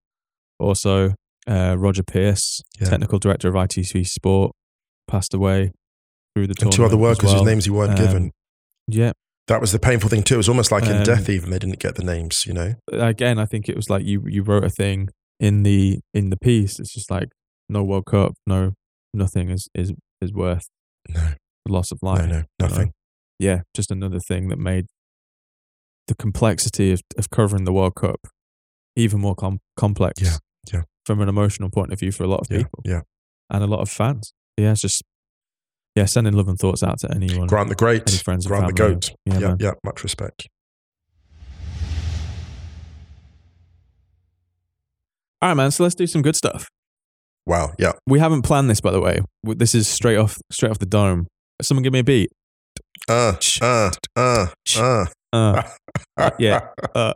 [0.59, 1.13] Also,
[1.47, 2.89] uh, Roger Pearce, Yeah.
[2.89, 4.51] technical director of ITV Sport,
[5.07, 5.71] passed away
[6.35, 7.39] through the And two other workers well.
[7.39, 8.31] whose names you weren't Um, given.
[8.87, 9.11] Yeah,
[9.47, 10.33] That was the painful thing too.
[10.35, 12.75] It was almost like in Um, death, even they didn't get the names, you know?
[12.91, 16.37] again, I think it was like you you wrote a thing in the in the
[16.37, 16.79] piece.
[16.79, 17.29] It's just like
[17.69, 18.73] no World Cup, no
[19.13, 20.67] nothing is is is worth
[21.09, 21.33] No,
[21.65, 22.21] the loss of life.
[22.27, 22.43] no, know?
[22.59, 22.91] nothing.
[23.39, 24.85] Yeah, just another thing that made
[26.07, 28.19] the complexity of, of covering the World Cup
[28.95, 30.21] even more com- complex.
[30.21, 30.37] Yeah.
[31.05, 33.01] From an emotional point of view for a lot of Yeah, people yeah.
[33.49, 34.33] and a lot of fans.
[34.57, 35.03] Yeah, it's just
[35.95, 37.47] Yeah, sending love and thoughts out to anyone.
[37.47, 38.73] Grant the Great, Any friends and Grant the.
[38.73, 39.11] Goat.
[39.25, 40.47] Yeah, Yeah, yeah, much respect.
[45.41, 45.71] All right, man.
[45.71, 46.69] So let's do some good stuff.
[47.45, 47.91] Wow, yeah.
[48.07, 49.19] We haven't planned this, by the way.
[49.43, 51.27] This is straight off, straight off the dome.
[51.61, 52.31] Someone give me a beat.
[53.07, 55.05] Uh, uh, uh, uh.
[56.17, 56.67] Uh, yeah.
[56.95, 57.13] Uh.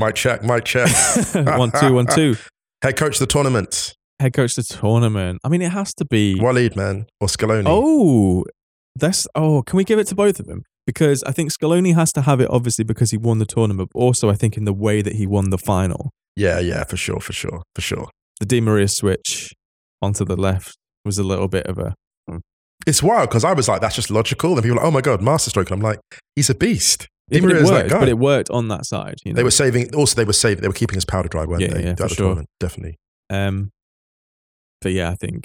[0.00, 0.88] mic check, mic check.
[1.58, 2.34] one, two, one, two.
[2.82, 5.40] Head coach of the tournament, Head coach of the tournament.
[5.44, 6.34] I mean, it has to be.
[6.38, 7.64] Waleed, man, or Scaloni.
[7.66, 8.44] Oh,
[8.94, 9.26] that's.
[9.34, 10.64] Oh, can we give it to both of them?
[10.86, 13.98] Because I think Scaloni has to have it, obviously, because he won the tournament, but
[13.98, 16.10] also I think in the way that he won the final.
[16.36, 18.08] Yeah, yeah, for sure, for sure, for sure.
[18.40, 19.54] The Di Maria switch
[20.02, 21.94] onto the left was a little bit of a.
[22.28, 22.38] Hmm.
[22.86, 24.52] It's wild because I was like, that's just logical.
[24.52, 25.70] And people were like, oh my God, masterstroke.
[25.70, 26.00] And I'm like,
[26.36, 27.08] he's a beast.
[27.30, 29.16] Di but it Maria's worked, but it worked on that side.
[29.24, 29.36] You know?
[29.36, 31.68] They were saving, also, they were saving, they were keeping his powder dry, weren't Yeah,
[31.74, 31.84] they?
[31.84, 32.16] yeah, for the sure.
[32.26, 32.98] tournament, definitely.
[33.28, 33.70] Um,
[34.80, 35.44] but yeah, I think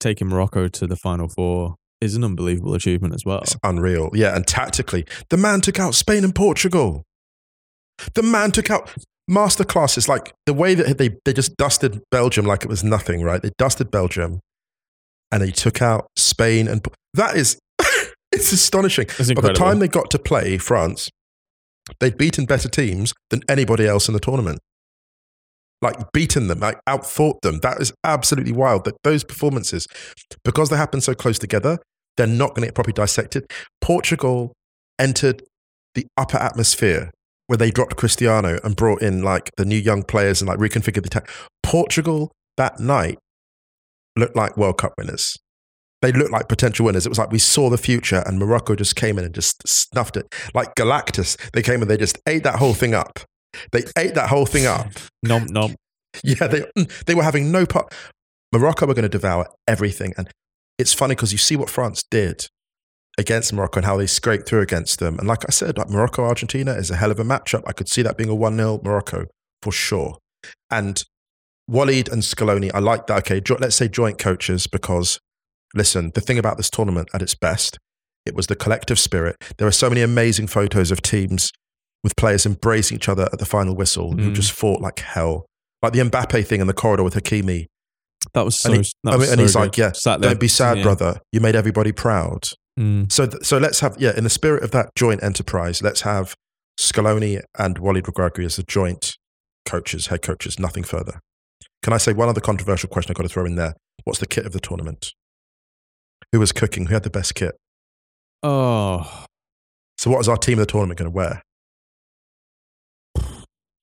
[0.00, 3.40] taking Morocco to the final four is an unbelievable achievement as well.
[3.40, 4.10] It's unreal.
[4.12, 7.02] Yeah, and tactically, the man took out Spain and Portugal.
[8.14, 8.90] The man took out
[9.30, 10.08] masterclasses.
[10.08, 13.42] Like the way that they, they just dusted Belgium like it was nothing, right?
[13.42, 14.40] They dusted Belgium
[15.32, 17.58] and they took out Spain and that is,
[18.36, 19.06] it's astonishing.
[19.18, 21.08] It's By the time they got to play France,
[22.00, 24.60] they'd beaten better teams than anybody else in the tournament.
[25.82, 27.58] Like beaten them, like outfought them.
[27.60, 28.84] That is absolutely wild.
[28.84, 29.86] That those performances,
[30.44, 31.78] because they happen so close together,
[32.16, 33.44] they're not going to get properly dissected.
[33.80, 34.52] Portugal
[34.98, 35.42] entered
[35.94, 37.10] the upper atmosphere
[37.46, 41.02] where they dropped Cristiano and brought in like the new young players and like reconfigured
[41.02, 41.28] the attack.
[41.62, 43.18] Portugal that night
[44.16, 45.36] looked like World Cup winners.
[46.06, 47.04] They looked like potential winners.
[47.04, 50.16] It was like we saw the future and Morocco just came in and just snuffed
[50.16, 50.32] it.
[50.54, 53.18] Like Galactus, they came and they just ate that whole thing up.
[53.72, 54.86] They ate that whole thing up.
[55.24, 55.74] Nom nom.
[56.22, 57.92] Yeah, they mm, they were having no part.
[58.52, 60.30] Morocco were going to devour everything, and
[60.78, 62.46] it's funny because you see what France did
[63.18, 65.18] against Morocco and how they scraped through against them.
[65.18, 67.64] And like I said, like Morocco Argentina is a hell of a matchup.
[67.66, 69.26] I could see that being a one 0 Morocco
[69.60, 70.18] for sure.
[70.70, 71.02] And
[71.68, 73.28] Waleed and Scaloni, I like that.
[73.28, 75.18] Okay, let's say joint coaches because
[75.74, 77.78] listen, the thing about this tournament at its best,
[78.24, 79.36] it was the collective spirit.
[79.58, 81.50] There are so many amazing photos of teams
[82.02, 84.34] with players embracing each other at the final whistle who Mm.
[84.34, 85.46] just fought like hell.
[85.82, 87.66] Like the Mbappe thing in the corridor with Hakimi.
[88.34, 88.72] That was so.
[88.72, 89.58] And he- I mean, and so he's good.
[89.60, 90.82] like, yeah, Don't be sad, yeah.
[90.82, 91.20] brother.
[91.32, 92.48] You made everybody proud.
[92.78, 93.10] Mm.
[93.10, 96.34] So, th- so let's have, yeah, in the spirit of that joint enterprise, let's have
[96.78, 99.16] Scaloni and Waleed Regragui as the joint
[99.64, 101.20] coaches, head coaches, nothing further.
[101.82, 103.74] Can I say one other controversial question I've got to throw in there?
[104.04, 105.12] What's the kit of the tournament?
[106.32, 106.86] Who was cooking?
[106.86, 107.54] Who had the best kit?
[108.42, 109.24] Oh,
[109.98, 111.42] So, what is our team of the tournament going to wear?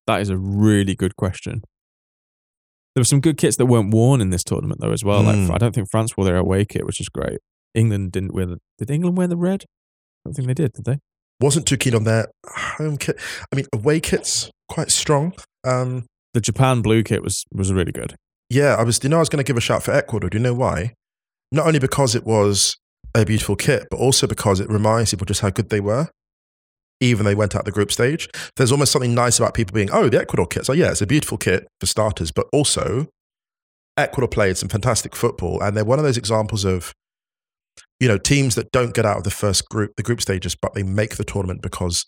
[0.08, 1.62] that is a really good question.
[2.96, 5.24] There were some good kits that weren't worn in this tournament though as well.
[5.24, 5.48] Mm.
[5.48, 7.40] Like I don't think France wore their away kit, which is great.
[7.74, 8.58] England didn't wear the.
[8.78, 9.64] Did England wear the red?
[9.64, 10.74] I don't think they did.
[10.74, 11.00] Did they?
[11.40, 13.20] Wasn't too keen on their home kit.
[13.52, 15.34] I mean, away kit's quite strong.
[15.66, 18.16] Um, The Japan blue kit was was really good.
[18.50, 19.00] Yeah, I was.
[19.04, 20.30] You know, I was going to give a shout for Ecuador.
[20.30, 20.94] Do you know why?
[21.54, 22.76] Not only because it was
[23.16, 26.10] a beautiful kit, but also because it reminds people just how good they were,
[27.00, 28.28] even they went out the group stage.
[28.56, 30.66] There's almost something nice about people being, oh, the Ecuador kit.
[30.66, 33.08] So yeah, it's a beautiful kit for starters, but also
[33.98, 36.94] Ecuador played some fantastic football, and they're one of those examples of,
[38.00, 40.74] you know, teams that don't get out of the first group, the group stages, but
[40.74, 42.06] they make the tournament because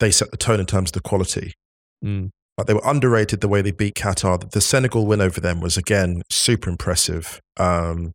[0.00, 1.52] they set the tone in terms of the quality.
[2.04, 2.30] Mm.
[2.56, 4.50] Like they were underrated the way they beat Qatar.
[4.50, 7.40] The Senegal win over them was again super impressive.
[7.58, 8.12] Um,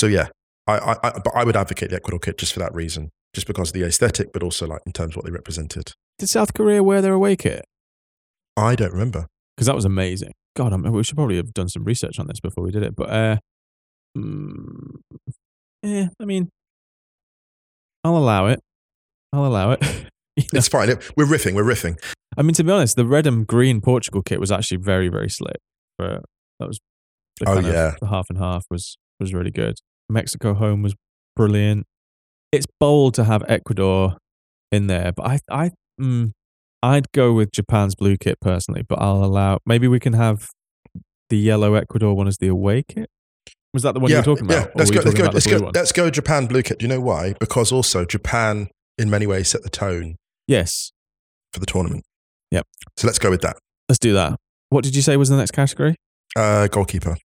[0.00, 0.28] so yeah,
[0.66, 3.46] I, I, I, but I would advocate the Ecuador kit just for that reason, just
[3.46, 5.92] because of the aesthetic, but also like in terms of what they represented.
[6.18, 7.64] Did South Korea wear their away kit?
[8.56, 9.26] I don't remember.
[9.56, 10.32] Because that was amazing.
[10.56, 12.82] God, I mean, we should probably have done some research on this before we did
[12.82, 12.96] it.
[12.96, 13.36] But uh,
[14.16, 14.96] mm,
[15.82, 16.48] yeah, I mean,
[18.02, 18.60] I'll allow it.
[19.32, 19.82] I'll allow it.
[20.36, 20.88] You know, It's fine.
[21.16, 21.52] We're riffing.
[21.54, 21.98] We're riffing.
[22.38, 25.28] I mean, to be honest, the red and green Portugal kit was actually very, very
[25.28, 25.58] slick.
[25.98, 26.22] But
[26.60, 26.78] that was
[27.40, 27.94] the Oh, kind of- yeah.
[28.00, 29.74] the half and half was was really good.
[30.10, 30.94] Mexico home was
[31.36, 31.86] brilliant.
[32.52, 34.16] It's bold to have Ecuador
[34.72, 35.70] in there, but I I
[36.00, 36.32] mm,
[36.82, 38.82] I'd go with Japan's blue kit personally.
[38.88, 40.48] But I'll allow maybe we can have
[41.28, 43.08] the yellow Ecuador one as the away kit.
[43.72, 44.66] Was that the one you were talking about?
[44.66, 45.00] Yeah, let's go.
[45.00, 45.24] Let's go.
[45.26, 45.60] Let's go.
[45.60, 45.72] one?
[45.74, 46.10] Let's go.
[46.10, 46.80] Japan blue kit.
[46.80, 47.34] Do you know why?
[47.38, 48.68] Because also Japan,
[48.98, 50.16] in many ways, set the tone
[50.48, 50.90] Yes,
[51.52, 52.02] for the tournament.
[52.50, 52.66] Yep.
[52.96, 53.56] So let's go with that.
[53.88, 54.36] let's do that.
[54.70, 55.94] What did you say was the next category?
[56.34, 57.16] Uh, goalkeeper.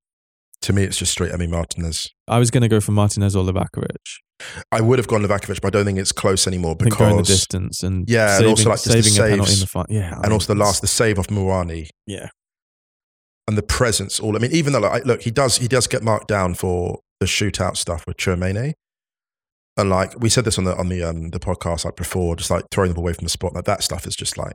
[0.62, 2.12] To me, it's just straight Emi Martinez.
[2.28, 3.96] I was going to go for Martinez or Livakovic.
[4.72, 7.24] I would have gone Livakovic, but I don't think it's close anymore because going the
[7.24, 9.94] distance and Yeah, and also, like, saving a penalty in the final.
[9.94, 12.30] Yeah, I and mean, also the last the save of Muani Yeah,
[13.48, 16.04] and the presence all I mean even though like, look he does he does get
[16.04, 18.74] marked down for the shootout stuff with Chouameni.
[19.78, 22.50] And like we said this on the on the um the podcast like before, just
[22.50, 24.54] like throwing them away from the spot, like that stuff is just like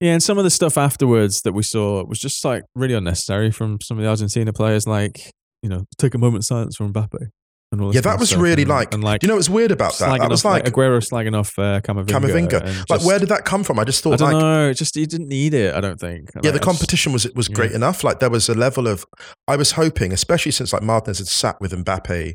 [0.00, 3.50] Yeah, and some of the stuff afterwards that we saw was just like really unnecessary
[3.50, 4.86] from some of the Argentina players.
[4.86, 5.30] Like,
[5.62, 7.28] you know, take a moment of silence for Mbappe.
[7.72, 9.98] And all yeah, that was really and, like, and like you know what's weird about
[9.98, 10.20] that?
[10.20, 12.06] That was off, like, Aguero slagging off uh, Camavinga.
[12.06, 12.60] Camavinga.
[12.64, 13.80] and Like just- where did that come from?
[13.80, 14.72] I just thought, I don't like know.
[14.72, 15.74] Just you didn't need it.
[15.74, 16.30] I don't think.
[16.42, 17.76] yeah, Like, the competition was was great Yeah.
[17.78, 18.04] enough.
[18.04, 19.04] Like there was a level of
[19.48, 22.34] I was hoping, especially since like Martinez had sat with Mbappe,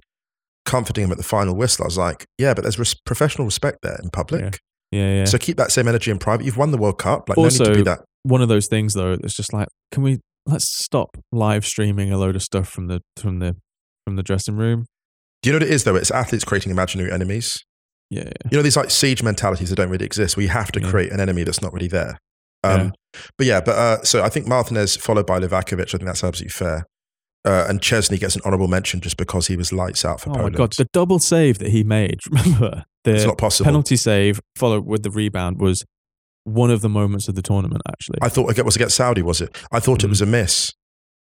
[0.66, 1.86] comforting him at the final whistle.
[1.86, 4.42] I was like, yeah, but there's res- professional respect there in public.
[4.42, 4.50] Yeah,
[4.92, 5.16] yeah.
[5.20, 5.26] Yeah.
[5.26, 6.46] So keep that same energy in private.
[6.46, 7.30] You've won the World Cup.
[7.30, 8.00] Like no need to Also- be that.
[8.24, 9.14] One of those things though.
[9.14, 13.02] It's just like, can we let's stop live streaming a load of stuff from the
[13.18, 13.56] from the
[14.06, 14.86] from the dressing room?
[15.42, 15.96] Do you know what it is though?
[15.96, 17.58] It's athletes creating imaginary enemies.
[18.12, 18.50] Yeah, yeah.
[18.52, 20.38] You know these like siege mentalities that don't really exist.
[20.38, 20.90] We have to Yeah.
[20.90, 22.18] create an enemy that's not really there.
[22.64, 22.94] Um,
[23.40, 25.88] But yeah, but uh, so I think Martinez followed by Livakovic.
[25.88, 26.86] I think that's absolutely fair.
[27.44, 30.34] Uh, and Szczesny gets an honourable mention just because he was lights out for Oh
[30.34, 30.54] Poland.
[30.54, 32.20] my god, the double save that he made.
[32.30, 33.66] Remember it's the not possible.
[33.66, 35.84] penalty save followed with the rebound was
[36.44, 37.82] one of the moments of the tournament.
[37.88, 39.58] Actually, I thought it was against Saudi, was it?
[39.72, 40.12] I thought it Mm.
[40.12, 40.72] was a miss.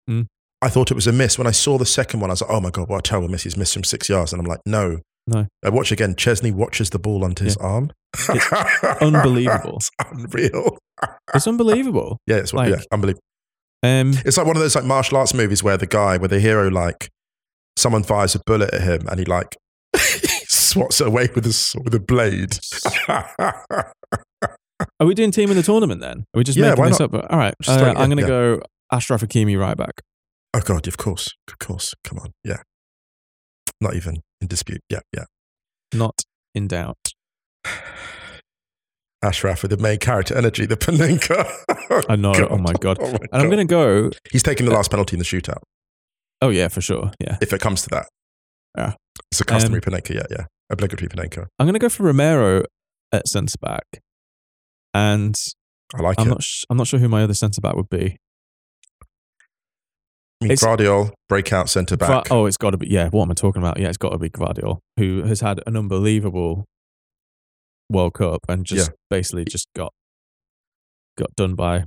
[0.10, 0.26] Mm.
[0.62, 1.38] I thought it was a miss.
[1.38, 3.30] When I saw the second one, I was like, oh my God, what a terrible
[3.30, 3.44] miss.
[3.44, 4.34] He's missed from six yards.
[4.34, 4.98] And I'm like, no.
[5.26, 5.46] No.
[5.64, 6.16] I watch again.
[6.16, 7.92] Szczesny watches the ball under his arm.
[8.30, 8.52] It's
[9.02, 9.78] unbelievable.
[9.78, 10.78] it's unreal.
[11.34, 12.18] it's unbelievable.
[12.28, 13.22] Yeah, it's Like- yeah, unbelievable.
[13.82, 16.40] Um, It's like one of those like martial arts movies where the guy, where the
[16.40, 17.10] hero, like
[17.78, 19.56] someone fires a bullet at him and he like
[20.48, 22.58] swats it away with a with a blade.
[25.00, 26.20] are we doing team in the tournament then?
[26.34, 27.14] Are we just Yeah, making this not?
[27.14, 27.28] up?
[27.30, 28.28] All right, uh, I'm going to yeah.
[28.28, 28.62] go
[28.92, 30.02] Ashraf Hakimi right back.
[30.54, 31.94] oh God, of course, of course.
[32.04, 32.58] Come on, yeah.
[33.82, 34.82] Not even in dispute.
[34.90, 35.26] Yeah, yeah.
[35.94, 37.09] Not in doubt.
[39.22, 41.46] Ashraf with the main character energy, the Panenka.
[42.10, 42.32] I know.
[42.50, 42.98] Oh my god.
[43.02, 44.12] Oh my And I'm going to go.
[44.32, 45.60] He's taking the last penalty in the shootout.
[46.42, 47.12] Oh yeah, for sure.
[47.20, 48.08] Yeah, If it comes to that.
[48.78, 48.94] Yeah.
[49.32, 50.46] It's a customary Um, Panenka, yeah, yeah.
[50.70, 51.48] Obligatory Panenka.
[51.60, 52.64] I'm going to go for Romero
[53.12, 53.84] at centre back,
[54.94, 55.36] and
[55.96, 56.30] I like I'm it.
[56.30, 56.44] not.
[56.44, 58.16] Sh- I'm not sure who my other centre back would be.
[60.42, 62.32] I mean, Gvardiol, breakout centre Gra- back.
[62.32, 62.88] oh, it's got to be.
[62.88, 63.78] Yeah, what am I talking about?
[63.80, 66.66] Yeah, it's got to be Gvardiol, who has had an unbelievable
[67.90, 68.96] World Cup and just Yeah.
[69.10, 69.94] basically just got
[71.18, 71.86] got done by.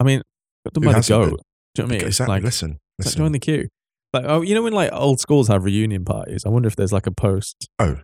[0.00, 0.22] I mean,
[0.64, 1.24] got done Who by the goat.
[1.24, 1.30] been?
[1.30, 1.96] Do you know what I mean?
[2.00, 2.34] It's exactly.
[2.36, 3.18] Like, listen, it's like listen.
[3.18, 3.68] join the queue.
[4.12, 6.44] Like, oh, you know when like old schools have reunion parties?
[6.44, 7.68] I wonder if there's like a post.
[7.78, 7.96] oh,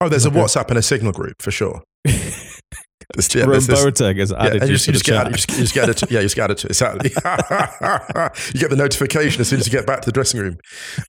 [0.00, 0.38] oh, there's a Okay.
[0.40, 1.82] WhatsApp and a Signal group for sure.
[3.14, 5.58] There's, yeah, this- has yeah, added you just, you just get added, you just, you
[5.58, 6.70] just get added to, yeah, you just get added to it.
[6.70, 7.10] Exactly.
[8.54, 10.56] you get the notification as soon as you get back to the dressing room.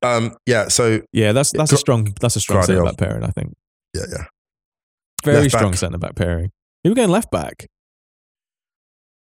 [0.04, 3.24] Um, yeah, so yeah, that's that's a strong that's a strong thing about pairing.
[3.24, 3.54] I think
[3.96, 4.26] yeah, yeah.
[5.34, 6.52] Very Left strong centre back pairing.
[6.84, 7.68] Who are going left back?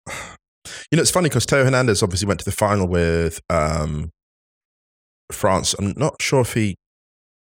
[0.91, 4.09] You know, it's funny because Theo Hernandez obviously went to the final with um,
[5.31, 5.73] France.
[5.79, 6.75] I'm not sure if he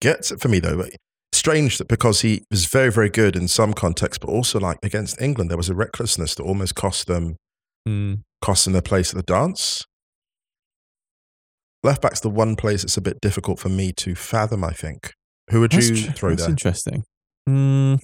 [0.03, 0.77] gets it for me though.
[0.77, 0.91] But
[1.33, 5.19] strange that because he was very, very good in some contexts, but also like against
[5.21, 7.37] England, there was a recklessness that almost cost them
[7.87, 8.15] Hmm.
[8.43, 9.83] cost them their place at the dance.
[11.83, 14.63] Left back's the one place that's a bit difficult for me to fathom.
[14.65, 15.13] I think.
[15.51, 16.51] Who would That's, you tr- throw that's there?
[16.51, 17.05] interesting.
[17.49, 18.03] Mm,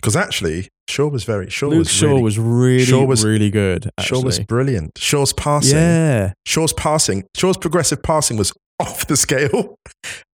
[0.00, 3.50] Because actually, Shaw was very Shaw Luke was Shaw really, was really Shaw was- really
[3.50, 3.88] good.
[4.00, 4.92] Shaw was brilliant.
[4.98, 5.76] Shaw's passing.
[5.78, 6.32] yeah.
[6.44, 9.76] Shaw's passing, Shaw's progressive passing was off the scale,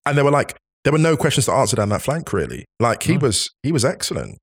[0.06, 2.32] and there were like there were no questions to answer down that flank.
[2.32, 3.20] Really, like he No.
[3.26, 4.38] was he was excellent.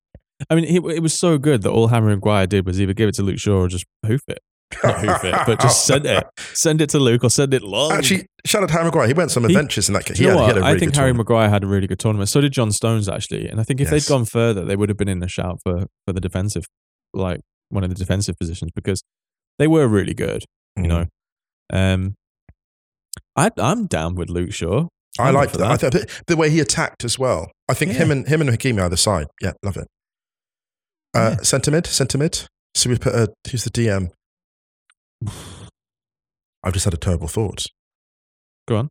[0.49, 3.07] I mean, he, it was so good that all Harry Maguire did was either give
[3.09, 4.39] it to Luke Shaw or just hoof it.
[4.83, 6.23] Not hoof it, but just send it.
[6.53, 7.91] Send it to Luke or send it long.
[7.91, 9.07] Actually, shout out to Harry Maguire.
[9.07, 10.05] He went some He- adventures in that.
[10.05, 11.29] Do He had, he had a I really think Harry tournament.
[11.29, 12.29] Maguire had a really good tournament.
[12.29, 14.05] So did John Stones actually, and I think if Yes.
[14.07, 16.65] they'd gone further, they would have been in the shout for for the defensive,
[17.13, 19.01] like one of the defensive positions because
[19.59, 20.43] they were really good.
[20.77, 20.87] You Mm.
[20.87, 21.05] know,
[21.71, 22.15] um,
[23.35, 24.87] I I'm down with Luke Shaw.
[25.17, 25.71] I I'm up liked for that.
[25.71, 27.49] I thought the way he attacked as well.
[27.69, 29.27] I think him and him and Hakimi either side.
[29.41, 29.87] Yeah, love it.
[31.15, 31.43] Uh, Yeah.
[31.43, 32.47] Centre mid, centre mid.
[32.75, 34.09] So we put a who's the DM?
[36.63, 37.65] I've just had a terrible thought.
[38.67, 38.89] Go on.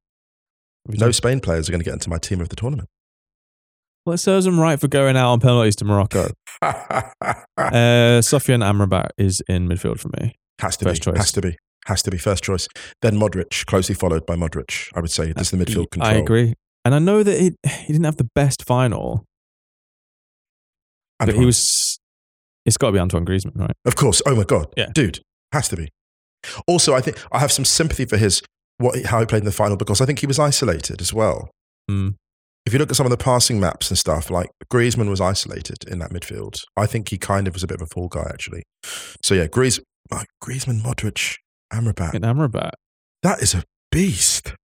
[0.89, 2.89] No Spain players are going to get into my team of the tournament.
[4.07, 6.29] Well, it serves them right for going out on penalties to Morocco.
[6.63, 6.73] uh,
[7.59, 10.35] Sofyan Amrabat is in midfield for me.
[10.61, 11.11] Has to First be.
[11.11, 11.17] choice.
[11.19, 11.57] Has to be.
[11.87, 12.69] Has to be first choice.
[13.03, 14.89] Then Modric, closely followed by Modric.
[14.95, 16.13] I would say this is the midfield control.
[16.15, 16.55] I agree,
[16.85, 19.25] and I know that he he didn't have the best final,
[21.19, 21.99] but he was.
[22.65, 23.73] It's got to be Antoine Griezmann, right?
[23.85, 24.23] of course.
[24.25, 24.87] Oh my god, Yeah.
[24.95, 25.21] dude,
[25.53, 25.91] has to be.
[26.67, 28.43] Also, I think I have some sympathy for his
[28.79, 31.51] what how he played in the final because I think he was isolated as well.
[31.91, 32.15] Mm.
[32.67, 35.85] If you look at some of the passing maps and stuff, like Griezmann was isolated
[35.87, 36.57] in that midfield.
[36.77, 38.63] I think he kind of was a bit of a fall guy actually.
[39.23, 39.81] So yeah, Griez,
[40.11, 41.37] like, Griezmann, Modric,
[41.73, 42.15] Amrabat.
[42.15, 42.71] In Amrabat,
[43.23, 44.55] That is a beast.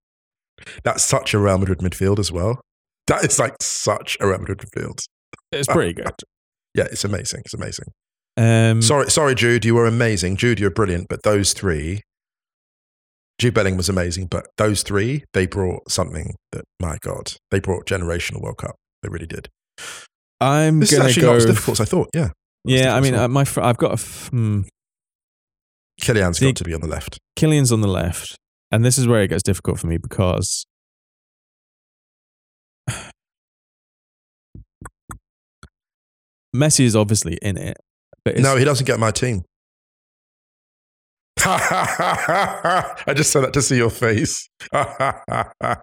[0.83, 2.61] That's such a Real Madrid midfield as well.
[3.07, 5.01] That is like such a Real Madrid midfield.
[5.53, 6.15] It's pretty good.
[6.75, 7.43] Yeah, it's amazing.
[7.45, 7.87] It's amazing.
[8.41, 10.37] Um, Sorry, sorry, Jude, you were amazing.
[10.37, 11.09] Jude, you're brilliant.
[11.11, 12.01] But those three,
[13.39, 14.29] Jude Bellingham was amazing.
[14.31, 18.77] But those three, they brought something that, my God, they brought generational World Cup.
[19.03, 19.49] They really did.
[20.41, 21.29] I'm This is actually go.
[21.29, 22.09] not as difficult as I thought.
[22.15, 22.31] Yeah,
[22.65, 23.25] yeah, I mean, difficult.
[23.25, 24.63] uh, my fr- I've got a f- hmm,
[26.01, 27.19] Kylian's See- got to be on the left.
[27.37, 28.37] Killian's on the left,
[28.71, 30.65] and this is where it gets difficult for me because
[36.55, 37.77] Messi is obviously in it,
[38.27, 39.43] No, he doesn't get my team.
[41.43, 44.49] I just said that to see your face.
[44.73, 45.77] my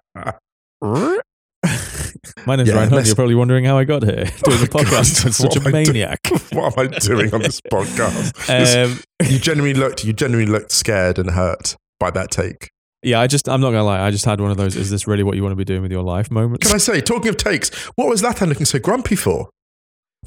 [2.56, 3.06] name's Yeah, Ryan Hunt.
[3.06, 6.20] You're probably wondering how I got here doing a podcast with such a maniac.
[6.52, 8.46] what am I doing on this podcast?
[8.46, 10.04] This- Um, you genuinely looked.
[10.04, 12.70] You genuinely looked scared and hurt by that take.
[13.02, 14.00] yeah, I just I'm not gonna lie.
[14.06, 14.76] I just had one of those.
[14.76, 16.30] Is this really what you want to be doing with your life?
[16.30, 16.64] Moments.
[16.66, 19.50] Can I say, talking of takes, what was Zlatan looking so grumpy for?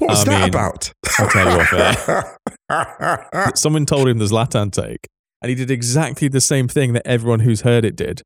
[0.02, 0.92] What was I that mean, about?
[1.18, 2.26] I'll tell
[2.68, 5.06] you Someone told him the Zlatan take,
[5.40, 8.22] and he did exactly the same thing that everyone who's heard it did.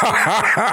[0.00, 0.68] At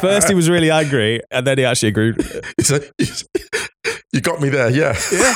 [0.00, 2.16] first, he was really angry, and then he actually agreed.
[2.16, 2.44] with it.
[2.56, 2.90] He said,
[4.12, 4.98] you got me there, yeah.
[5.12, 5.34] Yeah.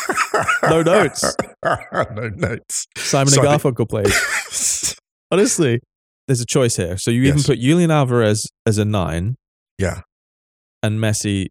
[0.64, 1.36] No notes.
[1.64, 2.86] no notes.
[2.96, 3.46] Simon Sorry.
[3.46, 4.96] and Garfunkel plays.
[5.30, 5.78] Honestly,
[6.26, 6.96] there's a choice here.
[6.96, 9.36] So you even put Julian Alvarez as a nine
[9.78, 10.00] yeah,
[10.82, 11.46] and Messi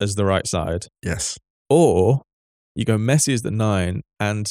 [0.00, 1.38] as the right side, yes.
[1.68, 2.22] or
[2.74, 4.46] you go Messi as the nine, and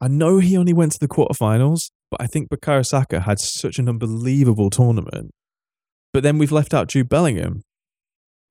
[0.00, 3.78] I know he only went to the quarterfinals, but I think Bukayo Saka had such
[3.78, 5.30] an unbelievable tournament.
[6.12, 7.62] But then we've left out Jude Bellingham,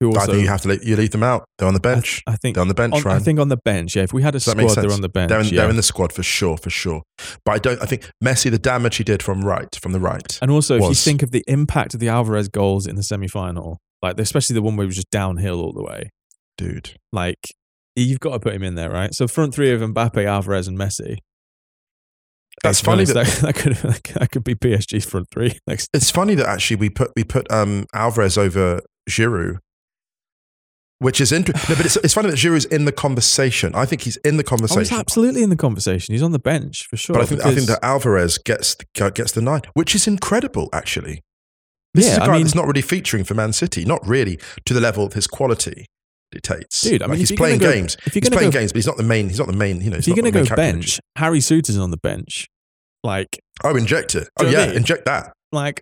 [0.01, 1.45] who also I think you have to leave, you leave them out.
[1.57, 2.24] They're on the bench.
[2.26, 3.95] I, think They're on the bench, on, I think on the bench.
[3.95, 5.30] Yeah, if we had a Does squad, they're on the bench.
[5.30, 5.62] They're in, yeah.
[5.62, 7.03] they're in the squad for sure, for sure.
[7.45, 7.82] But I don't.
[7.84, 10.39] I think Messi, the damage he did from right, from the right.
[10.41, 13.28] And also, if you think of the impact of the Alvarez goals in the semi
[13.28, 16.10] final, like especially the one where he was just downhill all the way,
[16.58, 16.95] dude.
[17.12, 17.38] like
[17.95, 19.14] you've got to put him in there, right?
[19.14, 21.18] So front three of Mbappe, Alvarez, and Messi.
[22.64, 23.74] That's funny that- that, that could
[24.16, 25.89] that could be PSG's front three next.
[25.93, 29.58] It's funny that actually we put we put um, Alvarez over Giroud,
[30.99, 31.74] which is interesting.
[31.74, 33.74] no, but it's, it's funny that Giroud's in the conversation.
[33.74, 34.97] I think he's in the Oh, he's conversation.
[34.97, 36.14] absolutely in the conversation.
[36.14, 37.16] He's on the bench for sure.
[37.16, 40.70] but I think I think that Alvarez gets gets the nine, which is incredible.
[40.72, 41.22] Actually,
[41.94, 44.06] this is Yeah, a I guy mean- that's not really featuring for Man City, not
[44.08, 45.86] really to the level of his quality
[46.32, 46.82] dictates.
[46.82, 47.98] Dude, I mean, he's playing go- games.
[48.06, 49.28] if you're He's playing go- games, but he's not the main.
[49.30, 49.82] He's not the main.
[49.82, 52.48] You know, if he's you're going to go bench, Harry Souttar's on the bench.
[53.04, 54.30] Like, Oh, inject it.
[54.39, 54.78] Oh what I yeah, mean?
[54.78, 55.34] inject that.
[55.52, 55.82] like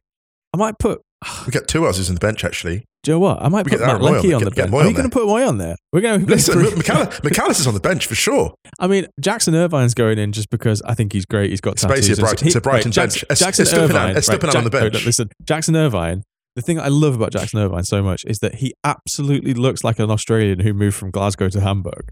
[0.53, 1.01] I might put.
[1.45, 2.85] We get two Aussies on the bench actually.
[3.03, 3.41] Do you know what?
[3.41, 4.73] I might We put Matt Aaron on the Get- bench.
[4.73, 5.75] Are you going to put Mooy on there?
[5.93, 6.25] We're going.
[6.25, 8.53] To listen, McAllis- Mac Allister's on the bench for sure.
[8.79, 11.49] I mean, Jackson Irvine's going in just because I think he's great.
[11.49, 12.19] He's got It's basically tattoos.
[12.19, 13.39] a and Brighton- he- it's a Brighton right, Jackson, bench.
[13.39, 14.15] Jackson Estupinan- Irvine.
[14.15, 15.05] Right, on the Jack- no, bench.
[15.05, 16.23] listen, Jackson Irvine.
[16.55, 19.99] The thing I love about Jackson Irvine so much is that he absolutely looks like
[19.99, 22.09] an Australian who moved from Glasgow to Hamburg.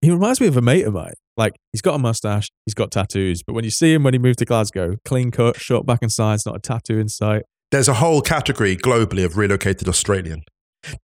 [0.00, 1.14] He reminds me of a mate of mine.
[1.36, 4.18] Like he's got a mustache, he's got tattoos, but when you see him when he
[4.18, 7.42] moved to Glasgow, clean cut, short back and sides, not a tattoo in sight.
[7.70, 10.42] There's a whole category globally of relocated Australian.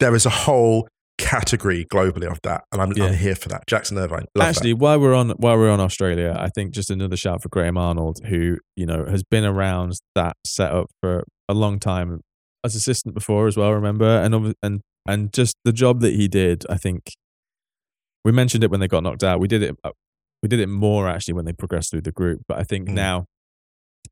[0.01, 0.89] There is a whole
[1.19, 3.07] category globally of that, and I'm, Yeah.
[3.07, 3.67] I'm here for that.
[3.67, 7.43] Jackson Irvine, Actually, while we're on while we're on Australia, I think just another shout
[7.43, 12.21] for Graham Arnold, who you know has been around that setup for a long time
[12.65, 13.73] as assistant before as well.
[13.73, 17.13] Remember, and and and just the job that he did, I think
[18.27, 19.41] we mentioned it when they got knocked out.
[19.41, 19.75] We did it.
[19.85, 19.93] uh,
[20.43, 22.39] We did it more actually when they progressed through the group.
[22.49, 22.95] But I think Mm.
[22.95, 23.25] now,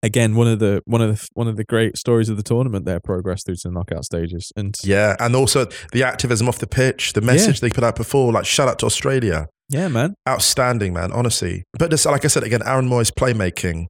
[0.03, 2.87] again, one of the one of the one of the great stories of the tournament,
[2.87, 4.75] their progress through to the knockout stages, and.
[4.83, 8.47] Yeah, and also the activism off the pitch, the message they put out before, like
[8.47, 11.11] shout out to Australia, yeah, man, outstanding, man.
[11.13, 13.87] Honestly, but just like I said again, Aaron Mooy's playmaking,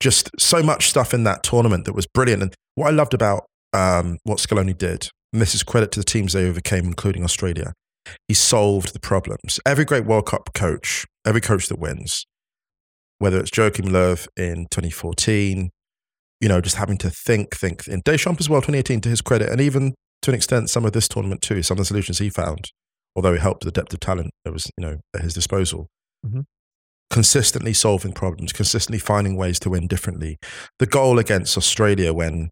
[0.00, 2.42] just so much stuff in that tournament that was brilliant.
[2.42, 6.04] And what I loved about um, what Scaloni did, and this is credit to the
[6.04, 7.72] teams they overcame, including Australia,
[8.28, 9.60] he solved the problems.
[9.66, 12.26] Every great World Cup coach, every coach that wins,
[13.18, 15.70] whether it's Joachim Löw in 2014,
[16.40, 17.86] you know, just having to think, think.
[17.88, 20.92] In Deschamps as well, 2018, to his credit, and even to an extent, some of
[20.92, 22.70] this tournament too, some of the solutions he found,
[23.14, 25.88] although he helped the depth of talent that was, you know, at his disposal.
[26.26, 26.44] Mhm.
[27.08, 30.38] Consistently solving problems, consistently finding ways to win differently.
[30.78, 32.50] The goal against Australia when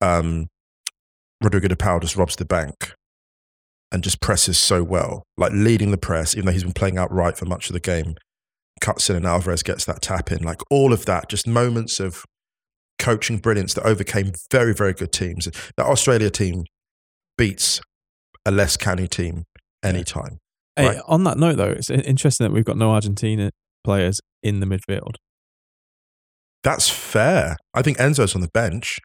[0.00, 0.48] um,
[1.40, 2.94] Rodrigo de Paul just robs the bank
[3.92, 7.12] and just presses so well, like leading the press, even though he's been playing out
[7.12, 8.14] right for much of the game.
[8.80, 10.42] Cuts in and Alvarez gets that tap in.
[10.42, 12.24] Like all of that, just moments of
[12.98, 15.46] coaching brilliance that overcame very, very good teams.
[15.76, 16.64] That Australia team
[17.38, 17.80] beats
[18.44, 19.44] a less canny team
[19.84, 20.38] anytime.
[20.74, 20.98] Hey, Right.
[21.06, 23.50] on that note, though, it's interesting that we've got no Argentina
[23.84, 25.14] players in the midfield.
[26.64, 27.56] That's fair.
[27.74, 28.98] I think Enzo's on the bench.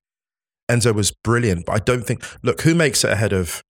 [0.70, 2.24] Enzo was brilliant, but I don't think.
[2.44, 3.62] Look, who makes it ahead of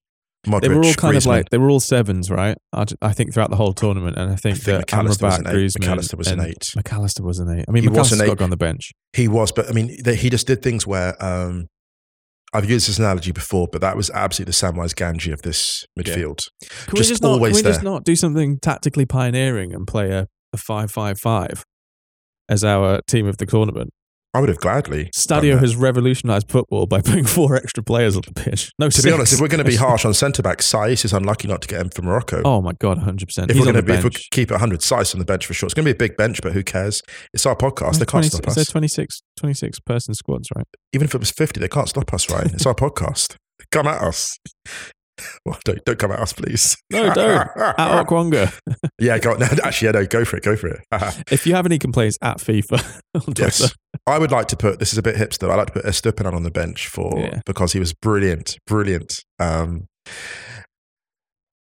[0.47, 0.61] Modric?
[0.61, 2.57] They were all kind of like they were all sevens, right?
[2.73, 5.37] I think throughout the whole tournament, and I think, I think that Mac Allister was
[5.39, 5.53] Amrabat.
[5.53, 6.65] Griezmann, Mac Allister was an eight.
[6.75, 7.65] Mac Allister was an eight.
[7.67, 8.29] I mean, He was Mac Allister's got eight.
[8.31, 8.91] to go on the bench.
[9.13, 11.67] He was, but I mean, they, he just did things where um,
[12.53, 16.39] I've used this analogy before, but that was absolutely the Samwise Gamgee of this midfield.
[16.61, 17.91] Can Just we just not, always can we just there.
[17.91, 21.63] not do something tactically pioneering and play a, a five-five-five
[22.49, 23.91] as our team of the tournament?
[24.33, 25.09] I would have gladly.
[25.15, 28.71] Stadio has revolutionised football by putting four extra players on the pitch.
[28.77, 31.13] No, To be honest, if we're going to be harsh on centre back, Saiss is
[31.13, 32.41] unlucky not to get him for Morocco.
[32.45, 33.49] oh my god, hundred percent.
[33.49, 35.45] if He's we're going to be, if we keep it 100, Saiss on the bench
[35.45, 35.67] for sure.
[35.67, 37.01] It's going to be a big bench, but who cares?
[37.33, 37.93] It's our podcast.
[37.93, 38.67] They can't 20 stop They're us.
[38.67, 40.65] 26, 26 person squads, right?
[40.93, 42.45] Even if it was 50, they can't stop us, right?
[42.53, 43.35] It's our podcast.
[43.71, 44.37] Come at us.
[45.45, 46.77] Well, don't, don't come at us, please.
[46.91, 47.37] No, don't.
[47.57, 48.53] At Okwonga.
[48.99, 50.43] yeah, go, no, actually, yeah, no, go for it.
[50.43, 50.81] Go for it.
[51.31, 52.83] If you have any complaints at FIFA.
[53.37, 53.73] Yes.
[54.05, 55.49] I would like to put this is a bit hipster.
[55.49, 57.41] I like to put Estupinan on the bench for Yeah.
[57.45, 59.23] because he was brilliant, brilliant.
[59.39, 59.87] Um,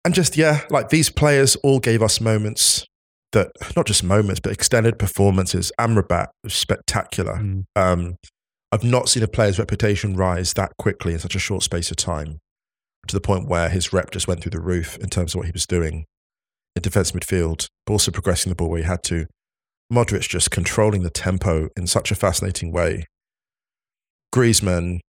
[0.05, 2.85] and just yeah, like these players all gave us moments
[3.33, 5.73] that not just moments, but extended performances.
[5.79, 7.37] Amrabat was spectacular.
[7.37, 7.65] Mm.
[7.77, 8.17] Um,
[8.73, 11.97] I've not seen a player's reputation rise that quickly in such a short space of
[11.97, 12.39] time,
[13.09, 15.47] to the point where his rep just went through the roof in terms of what
[15.47, 16.07] he was doing
[16.77, 19.27] in defence midfield, but also progressing the ball where he had to.
[19.93, 23.07] Modric just controlling the tempo in such a fascinating way.
[24.35, 25.01] Griezmann,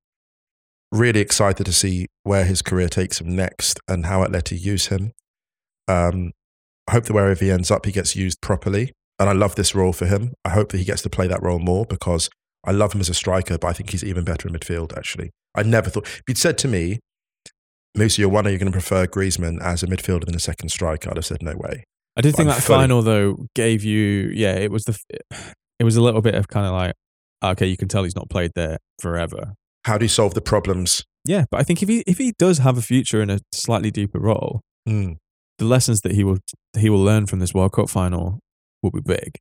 [0.91, 5.12] really excited to see where his career takes him next and how Atleti use him.
[5.88, 6.32] Um,
[6.88, 8.91] I hope that wherever he ends up, he gets used properly.
[9.18, 10.34] And I love this role for him.
[10.43, 12.30] I hope that he gets to play that role more because
[12.66, 15.32] I love him as a striker, but I think he's even better in midfield, actually.
[15.56, 17.00] I never thought, if you'd said to me,
[17.96, 20.70] Musa, you're one, are you going to prefer Griezmann as a midfielder than a second
[20.70, 21.10] striker?
[21.10, 21.84] I'd have said, no way.
[22.18, 24.98] I did think I'm that fully- final though gave you, yeah, it was the,
[25.80, 26.93] it was a little bit of kind of like,
[27.43, 29.54] okay, you can tell he's not played there forever.
[29.86, 31.04] How do you solve the problems?
[31.26, 33.91] Yeah, but I think if he if he does have a future in a slightly
[33.91, 35.18] deeper role, Mm,
[35.58, 36.38] the lessons that he will
[36.78, 38.39] he will learn from this World Cup final
[38.84, 39.36] will be big.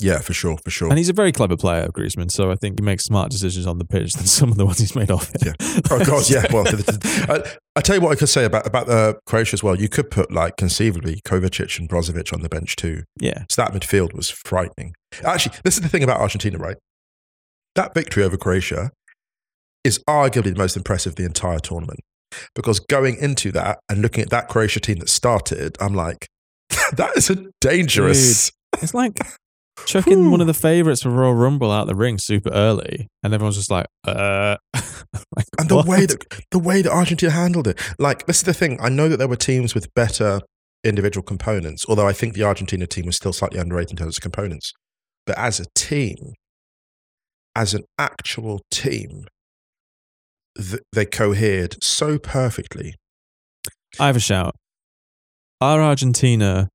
[0.00, 0.88] Yeah, for sure, for sure.
[0.88, 2.30] And he's a very clever player, Griezmann.
[2.30, 4.78] So I think he makes smart decisions on the pitch than some of the ones
[4.78, 5.44] he's made off it.
[5.44, 5.80] Yeah.
[5.90, 6.46] Oh God, yeah.
[6.52, 6.64] Well,
[7.28, 7.42] I,
[7.76, 9.76] I tell you what I could say about about uh, Croatia as well.
[9.76, 13.02] You could put like conceivably Kovacic and Brozovic on the bench too.
[13.20, 13.44] yeah.
[13.50, 14.94] So that midfield was frightening.
[15.24, 16.76] Actually, this is the thing about Argentina, right?
[17.74, 18.90] That victory over Croatia
[19.84, 22.00] is arguably the most impressive of the entire tournament.
[22.54, 26.28] Because going into that and looking at that Croatia team that started, I'm like,
[26.92, 28.52] that is a dangerous.
[28.82, 29.18] It's like
[29.86, 33.56] chucking one of the favourites for Royal Rumble out the ring super early, and everyone's
[33.56, 34.56] just like, uh.
[34.74, 35.86] like, and the what?
[35.86, 38.78] way that the way that Argentina handled it, like this is the thing.
[38.80, 40.40] I know that there were teams with better
[40.84, 44.22] individual components, although I think the Argentina team was still slightly underrated in terms of
[44.22, 44.72] components.
[45.26, 46.34] But as a team,
[47.54, 49.26] as an actual team,
[50.56, 52.94] th- they cohered so perfectly.
[53.98, 54.54] I have a shout.
[55.60, 56.68] Are Argentina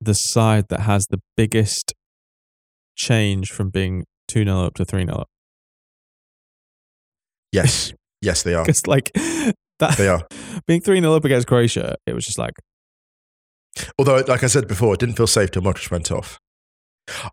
[0.00, 1.92] the side that has the biggest
[2.96, 5.28] change from being 2 0 up to 3 0 up?
[7.52, 7.92] Yes,
[8.22, 8.64] yes, they are.
[8.64, 10.26] Because, like, that They are.
[10.66, 12.54] being 3 0 up against Croatia, it was just like,
[13.98, 16.38] Although, like I said before, it didn't feel safe till Modric went off.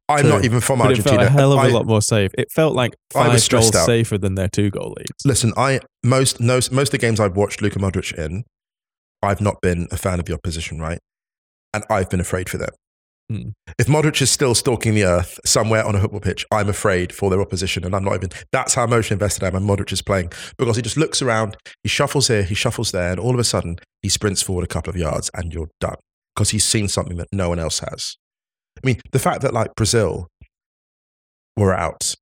[0.07, 0.29] I'm True.
[0.29, 1.17] not even from but it Argentina.
[1.23, 2.31] felt a hell of a I- lot more safe.
[2.37, 3.85] It felt like five goals out.
[3.85, 5.11] safer than their two goal leads.
[5.25, 8.43] Listen, I most most most of the games I've watched Luka Modric in,
[9.23, 10.99] I've not been a fan of the opposition, right?
[11.75, 12.69] And I've been afraid for them.
[13.29, 13.49] Hmm.
[13.77, 17.29] If Modric is still stalking the earth somewhere on a football pitch, I'm afraid for
[17.29, 18.29] their opposition, and I'm not even.
[18.53, 19.55] That's how emotionally invested I am.
[19.55, 23.11] And Modric is playing because he just looks around, he shuffles here, he shuffles there,
[23.11, 25.97] and all of a sudden he sprints forward a couple of yards, and you're done
[26.33, 28.15] because he's seen something that no one else has.
[28.77, 30.27] I mean, the fact that like Brazil
[31.57, 32.15] were out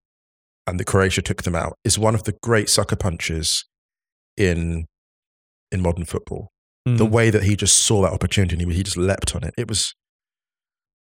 [0.66, 3.66] and that Croatia took them out is one of the great sucker punches
[4.38, 4.86] in
[5.72, 6.53] in modern football.
[6.86, 7.12] The Mm.
[7.12, 9.54] way that he just saw that opportunity and he he just leapt on it.
[9.58, 9.94] It was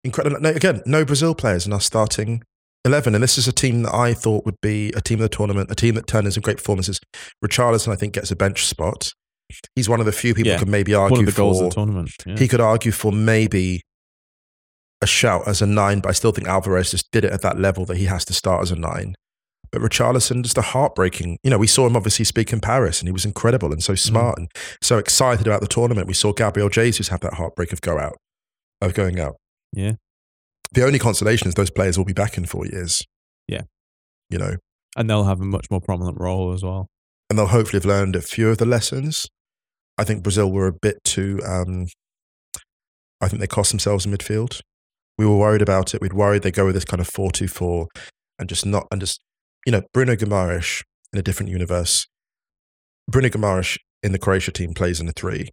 [0.04, 0.40] incredible.
[0.42, 2.44] No, again, no Brazil players in our starting
[2.84, 3.14] 11.
[3.16, 5.72] And this is a team that I thought would be a team of the tournament,
[5.72, 7.00] a team that turned in some great performances.
[7.46, 9.12] Richarlison, I think, gets a bench spot.
[9.76, 11.60] He's one of the few people Yeah, who can maybe argue One of the goals
[11.60, 11.66] for.
[11.66, 12.12] of the tournament.
[12.26, 12.38] Yeah.
[12.38, 13.82] He could argue for maybe
[15.02, 17.60] a shout as a nine, but I still think Alvarez just did it at that
[17.60, 19.16] level that he has to start as a nine.
[19.72, 21.38] But Richarlison, just a heartbreaking.
[21.44, 23.96] You know, we saw him obviously speak in Paris, and he was incredible and so
[23.96, 24.52] smart and
[24.82, 26.08] so excited about the tournament.
[26.08, 28.18] We saw Gabriel Jesus have that heartbreak of go out,
[28.82, 29.36] of going out.
[29.72, 29.94] Yeah.
[30.74, 33.02] The only consolation is those players will be back in four years.
[33.48, 33.62] Yeah.
[34.30, 34.56] You know,
[34.98, 36.88] and they'll have a much more prominent role as well.
[37.32, 39.26] and they'll hopefully have learned a few of the lessons.
[39.98, 41.40] I think Brazil were a bit too.
[41.46, 41.86] Um,
[43.22, 44.60] I think they cost themselves in midfield.
[45.18, 46.02] We were worried about it.
[46.02, 47.88] We'd worried they go with this kind of four-two-four,
[48.38, 49.22] and just not and just
[49.66, 50.84] you know Bruno Guimaraes
[51.14, 52.08] in a different universe.
[53.10, 55.50] Bruno Guimaraes in the Croatia team plays in a three,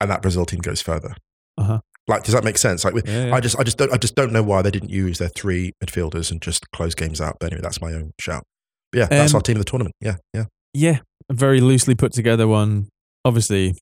[0.00, 1.14] and that Brazil team goes further.
[1.58, 1.80] Uh-huh.
[2.08, 2.84] Like, does that make sense?
[2.84, 3.34] Like, with, Yeah, yeah.
[3.34, 5.72] I just, I just don't, I just don't know why they didn't use their three
[5.82, 7.36] midfielders and just close games out.
[7.40, 8.44] But anyway, that's my own shout.
[8.92, 9.96] But yeah, that's Um, our team of the tournament.
[10.00, 10.44] Yeah, yeah.
[10.72, 12.88] Yeah, a very loosely put together one.
[13.24, 13.74] Obviously,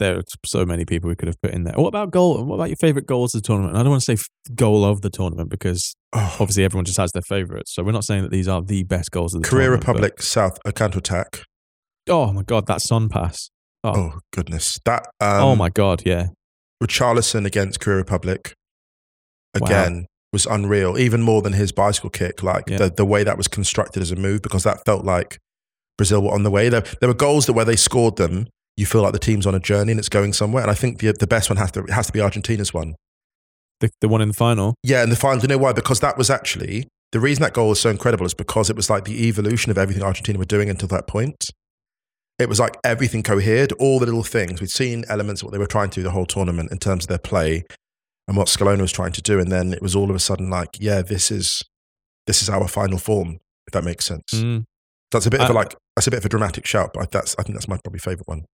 [0.00, 1.74] there are so many people we could have put in there.
[1.76, 2.42] What about goal?
[2.44, 3.76] What about your favorite goals of the tournament?
[3.76, 4.22] I don't want to say
[4.56, 7.72] goal of the tournament because Oh, obviously everyone just has their favorites.
[7.72, 9.86] So we're not saying that these are the best goals of the Korea tournament.
[9.86, 11.44] but- Republic South a counter attack.
[12.08, 13.50] Oh my god, that sun pass.
[13.84, 15.04] Oh, Oh goodness, that.
[15.20, 16.26] Um, oh my god, yeah.
[16.82, 18.54] Richarlison against Korea Republic
[19.54, 22.42] again was unreal, even more than his bicycle kick.
[22.42, 22.78] Like Yeah.
[22.78, 25.38] the, the way that was constructed as a move, because that felt like
[25.98, 26.68] Brazil were on the way.
[26.68, 28.46] There, there were goals that where they scored them,
[28.80, 30.62] you feel like the team's on a journey and it's going somewhere.
[30.62, 32.96] And I think the, the best one has to, has to be Argentina's one.
[33.80, 34.74] The the one in the final.
[34.82, 35.72] Yeah, and the final, do you know why?
[35.72, 38.88] Because that was actually the reason that goal was so incredible is because it was
[38.88, 41.50] like the evolution of everything Argentina were doing until that point.
[42.38, 44.60] It was like everything cohered, all the little things.
[44.60, 47.04] We'd seen elements of what they were trying to do the whole tournament in terms
[47.04, 47.64] of their play
[48.28, 49.38] and what Scaloni was trying to do.
[49.38, 51.62] And then it was all of a sudden like, yeah, this is
[52.26, 54.24] this is our final form, if that makes sense.
[54.32, 54.64] Mm.
[55.10, 57.34] That's a bit of a like that's a bit of a dramatic shout, but that's
[57.38, 58.44] I think that's my probably favourite one.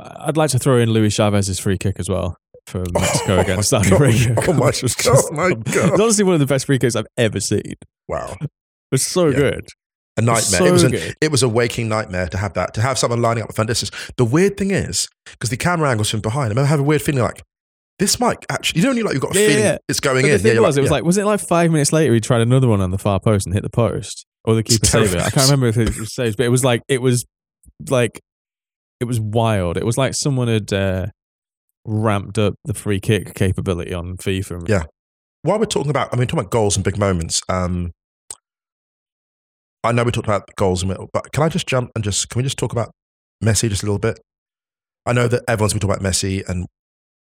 [0.00, 2.36] I'd like to throw in Luis Chavez's free kick as well
[2.66, 4.34] for oh Mexico Oh against my Saudi Arabia.
[4.48, 5.16] Oh my which was God,
[5.66, 7.74] It's honestly one of the best free kicks I've ever seen.
[8.08, 8.36] Wow.
[8.92, 9.36] It's so Yeah.
[9.36, 9.68] good.
[10.16, 10.42] A nightmare.
[10.42, 13.20] So it was an, it was a waking nightmare to have that, to have someone
[13.20, 13.90] lining up with Van Distance.
[14.16, 17.02] The weird thing is, because the camera angles from behind, I remember having a weird
[17.02, 17.42] feeling like,
[17.98, 19.78] this might actually, you know, when you like, you've got a Yeah, feeling yeah.
[19.88, 20.32] it's going But in.
[20.34, 22.42] the thing yeah, was, it was like, was it like five minutes later he tried
[22.42, 25.20] another one on the far post and hit the post, or the keeper saved it?
[25.20, 27.24] I can't remember if it was saved, but it was like it was
[27.88, 28.20] like
[29.00, 29.76] it was wild.
[29.76, 31.06] It was like someone had uh,
[31.84, 34.68] ramped up the free kick capability on FIFA.
[34.68, 34.84] Yeah.
[35.42, 37.42] while we're talking about, I mean, talking about goals and big moments.
[37.48, 37.92] Um,
[39.82, 42.38] I know we talked about goals, and but can I just jump and just can
[42.38, 42.90] we just talk about
[43.42, 44.18] Messi just a little bit?
[45.04, 46.66] I know that everyone's been talking about Messi, and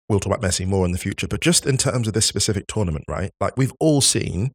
[0.08, 1.28] we'll talk about Messi more in the future.
[1.28, 3.32] But just in terms of this specific tournament, right?
[3.42, 4.52] Like we've all seen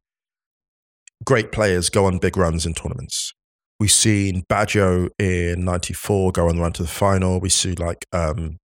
[1.23, 3.33] great players go on big runs in tournaments.
[3.81, 7.39] We've seen Baggio in '94 go on the run to the final.
[7.39, 8.57] We see like um,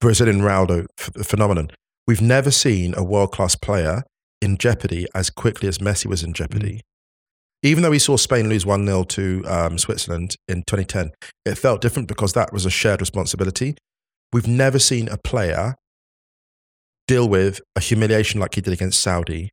[0.00, 1.70] Brazilian Ronaldo f- phenomenon.
[2.06, 4.04] We've never seen a world class player
[4.40, 6.80] in jeopardy as quickly as Messi was in jeopardy.
[7.62, 11.10] Even though we saw Spain lose 1 0 to um, Switzerland in 2010,
[11.44, 13.76] it felt different because that was a shared responsibility.
[14.32, 15.74] We've never seen a player
[17.06, 19.50] deal with a humiliation like he did against Saudi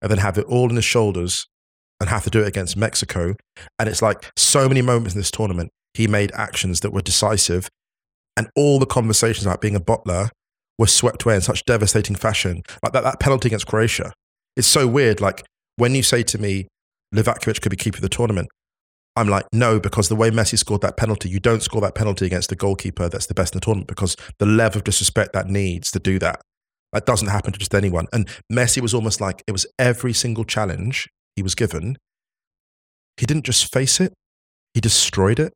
[0.00, 1.46] and then have it all in his shoulders
[2.00, 3.34] and have to do it against Mexico.
[3.78, 7.68] And it's like so many moments in this tournament, he made actions that were decisive.
[8.36, 10.28] And all the conversations about being a bottler
[10.78, 12.62] were swept away in such devastating fashion.
[12.82, 14.12] Like that, that penalty against Croatia.
[14.56, 15.20] It's so weird.
[15.20, 15.44] Like
[15.76, 16.68] when you say to me,
[17.14, 18.48] Livakovic could be keeper of the tournament,
[19.16, 22.26] I'm like, no, because the way Messi scored that penalty, you don't score that penalty
[22.26, 25.48] against the goalkeeper that's the best in the tournament because the level of disrespect that
[25.48, 26.42] needs to do that.
[26.92, 28.06] That doesn't happen to just anyone.
[28.12, 31.96] And Messi was almost like it was every single challenge he was given.
[33.16, 34.12] He didn't just face it,
[34.74, 35.52] he destroyed it.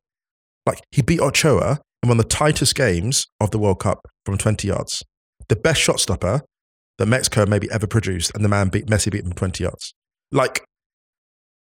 [0.65, 4.67] Like he beat Ochoa one of the tightest games of the World Cup from 20
[4.67, 5.03] yards.
[5.49, 6.41] The best shot stopper
[6.97, 9.93] that Mexico maybe ever produced, and the man beat Messi beat him from 20 yards.
[10.31, 10.63] Like,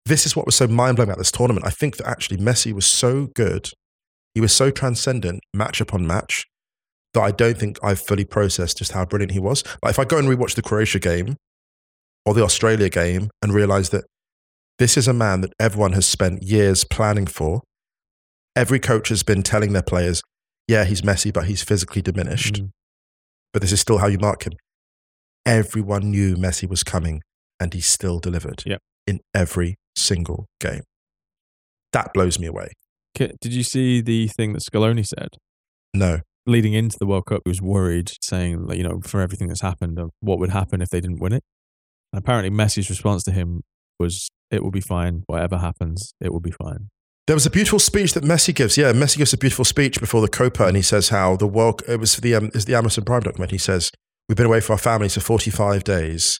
[0.05, 1.65] this is what was so mind blowing about this tournament.
[1.65, 3.69] I think that actually Messi was so good,
[4.33, 6.45] he was so transcendent match upon match
[7.13, 9.63] that I don't think I've fully processed just how brilliant he was.
[9.83, 11.35] Like, if I go and rewatch the Croatia game
[12.25, 14.05] or the Australia game and realize that
[14.79, 17.61] this is a man that everyone has spent years planning for,
[18.55, 20.21] every coach has been telling their players,
[20.67, 22.55] yeah, he's Messi, but he's physically diminished.
[22.55, 22.69] Mm.
[23.51, 24.53] But this is still how you mark him.
[25.45, 27.21] Everyone knew Messi was coming,
[27.59, 28.79] and he still delivered Yep.
[29.05, 30.83] in every single game.
[31.91, 32.69] That blows me away.
[33.15, 35.29] Did you see the thing that Scaloni said
[35.93, 36.21] No.
[36.47, 37.41] leading into the World Cup?
[37.45, 40.81] He was worried, saying, like, you know, for everything that's happened, of what would happen
[40.81, 41.43] if they didn't win it.
[42.13, 43.63] And apparently, Messi's response to him
[43.99, 45.23] was, "It will be fine.
[45.25, 46.89] Whatever happens, it will be fine."
[47.25, 48.77] There was a beautiful speech that Messi gives.
[48.77, 51.81] Yeah, Messi gives a beautiful speech before the Copa, and he says how the world.
[51.87, 53.51] It was the um, it's the Amazon Prime document.
[53.51, 53.91] He says
[54.29, 56.39] we've been away from our families for forty five days,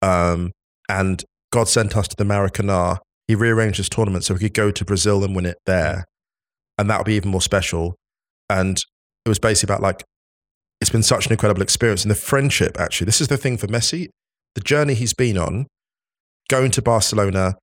[0.00, 0.52] um,
[0.88, 2.98] and God sent us to the Maracanã.
[3.26, 6.04] He rearranged his tournament so we could go to Brazil and win it there,
[6.78, 7.96] and that would be even more special.
[8.48, 8.78] And
[9.24, 10.04] it was basically about like
[10.80, 12.78] it's been such an incredible experience, and the friendship.
[12.78, 14.08] Actually, this is the thing for Messi.
[14.54, 15.66] The journey he's been on,
[16.48, 17.56] going to Barcelona,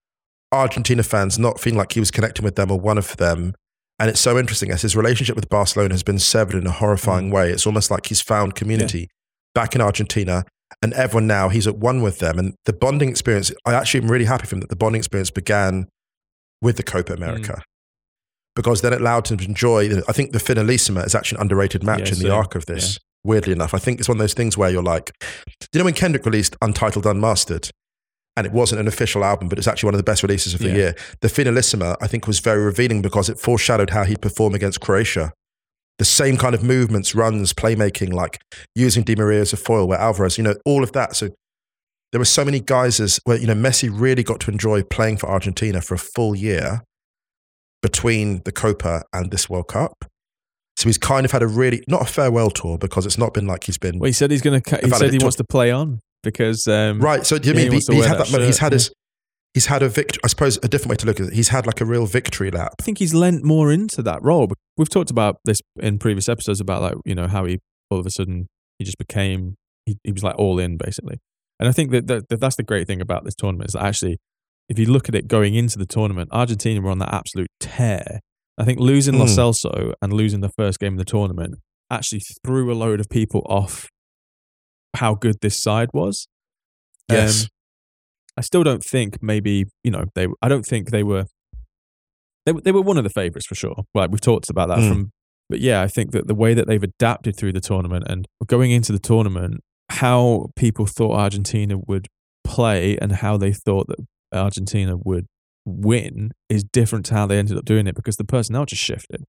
[0.52, 3.54] Argentina fans not feeling like he was connecting with them or one of them.
[4.00, 7.32] And it's so interesting as his relationship with Barcelona has been severed in a horrifying
[7.32, 7.52] way.
[7.52, 9.10] It's almost like he's found community
[9.56, 10.46] back in Argentina
[10.82, 12.38] and everyone now he's at one with them.
[12.38, 15.32] And the bonding experience, I actually am really happy for him that the bonding experience
[15.32, 15.88] began
[16.62, 17.54] with the Copa America.
[17.54, 17.62] Mm.
[18.56, 19.90] Because then it allowed him to enjoy.
[20.08, 23.00] I think the Finalissima is actually an underrated match Yeah, in the arc of this.
[23.24, 25.12] Weirdly enough, I think it's one of those things where you're like,
[25.78, 27.70] you know, when Kendrick released Untitled Unmastered,
[28.36, 30.60] and it wasn't an official album, but it's actually one of the best releases of
[30.60, 30.76] the Yeah.
[30.76, 30.96] year.
[31.22, 35.34] The Finalissima, I think, was very revealing because it foreshadowed how he'd perform against Croatia.
[36.00, 38.40] The same kind of movements, runs, playmaking, like
[38.74, 41.16] using Di Maria as a foil, where Alvarez, you know, all of that.
[41.16, 41.30] So
[42.12, 45.30] there were so many guises where, you know, Messi really got to enjoy playing for
[45.30, 46.82] Argentina for a full year
[47.84, 50.06] between the Copa and this World Cup.
[50.78, 53.48] So he's kind of had a really, not a farewell tour because it's not been
[53.48, 54.80] like he's been Well, he said he's going to.
[54.84, 57.26] He said he took- wants to play on because um, Right.
[57.26, 58.42] So do you Yeah, mean wants to he's had that that?
[58.42, 58.92] he's had his.
[59.54, 60.20] He's had a victory.
[60.24, 61.34] I suppose a different way to look at it.
[61.34, 62.76] He's had like a real victory lap.
[62.80, 64.48] I think he's lent more into that role.
[64.78, 67.58] We've talked about this in previous episodes about like you know how he
[67.90, 68.46] all of a sudden
[68.78, 69.56] he just became
[69.88, 71.18] he, he was like all in basically.
[71.60, 73.84] And I think that, that, that that's the great thing about this tournament is that
[73.84, 74.20] actually
[74.70, 78.20] if you look at it going into the tournament, Argentina were on that absolute tear.
[78.58, 79.36] I think losing Lo Mm.
[79.38, 81.56] Celso and losing the first game of the tournament
[81.92, 83.88] actually threw a load of people off
[84.96, 86.28] how good this side was.
[87.10, 87.44] Yes.
[87.44, 87.48] Um,
[88.38, 90.28] I still don't think maybe you know they.
[90.42, 91.26] I don't think they were.
[92.46, 93.76] They were- they were one of the favourites for sure.
[93.94, 94.90] Like we've talked about that Mm.
[94.90, 95.12] from.
[95.50, 98.72] But yeah, I think that the way that they've adapted through the tournament and going
[98.72, 102.08] into the tournament, how people thought Argentina would
[102.44, 104.00] play and how they thought that
[104.34, 105.26] Argentina would
[105.68, 109.24] win is different to how they ended up doing it because the personnel just shifted,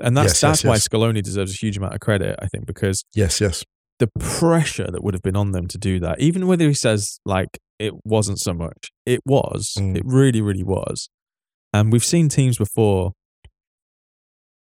[0.00, 0.88] and that's Yes, that's yes, why yes.
[0.88, 2.36] Scaloni deserves a huge amount of credit.
[2.40, 3.40] I think because Yes.
[3.40, 3.64] Yes.
[3.98, 7.20] the pressure that would have been on them to do that, even whether he says
[7.24, 9.74] like it wasn't so much, it was.
[9.78, 9.96] Mm.
[9.96, 11.08] It really, really was.
[11.72, 13.12] And we've seen teams before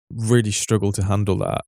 [0.10, 1.62] really struggle to handle that.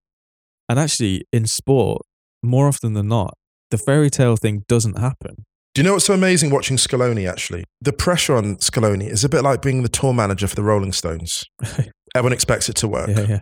[0.70, 2.04] And actually, in sport,
[2.42, 3.36] more often than not,
[3.72, 5.46] the fairy tale thing doesn't happen.
[5.74, 7.28] Do you know what's so amazing watching Scaloni?
[7.28, 10.62] Actually, the pressure on Scaloni is a bit like being the tour manager for the
[10.62, 11.46] Rolling Stones.
[12.16, 13.10] Everyone expects it to work.
[13.10, 13.40] yeah, yeah.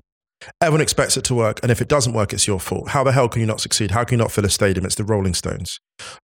[0.62, 2.90] Everyone expects it to work, and if it doesn't work, it's your fault.
[2.90, 3.92] How the hell can you not succeed?
[3.92, 4.86] How can you not fill a stadium?
[4.86, 5.78] It's the Rolling Stones.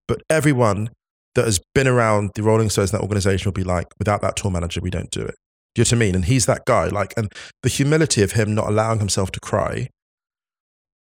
[0.07, 0.89] But everyone
[1.35, 4.49] that has been around the Rolling Stones that organization will be like, without that tour
[4.49, 5.35] manager, we don't do it.
[5.75, 6.15] Do you know what I mean?
[6.15, 6.87] And he's that guy.
[6.87, 7.31] Like, and
[7.61, 9.89] the humility of him not allowing himself to cry,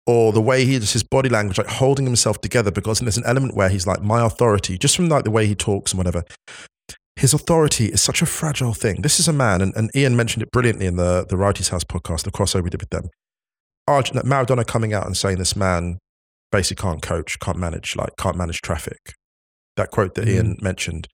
[0.06, 3.26] or the way he just his body language, like holding himself together, because there's an
[3.26, 6.24] element where he's like, my authority, just from like the way he talks and whatever.
[7.16, 9.00] His authority is such a fragile thing.
[9.02, 11.84] This is a man, and, and Ian mentioned it brilliantly in the the Wrighty's House
[11.84, 13.08] podcast, the crossover we did with them.
[13.88, 15.98] Arj- Maradona coming out and saying this man
[16.52, 18.98] basically can't coach, can't manage, like can't manage traffic.
[19.76, 20.64] That quote that Ian mm-hmm.
[20.64, 21.08] mentioned.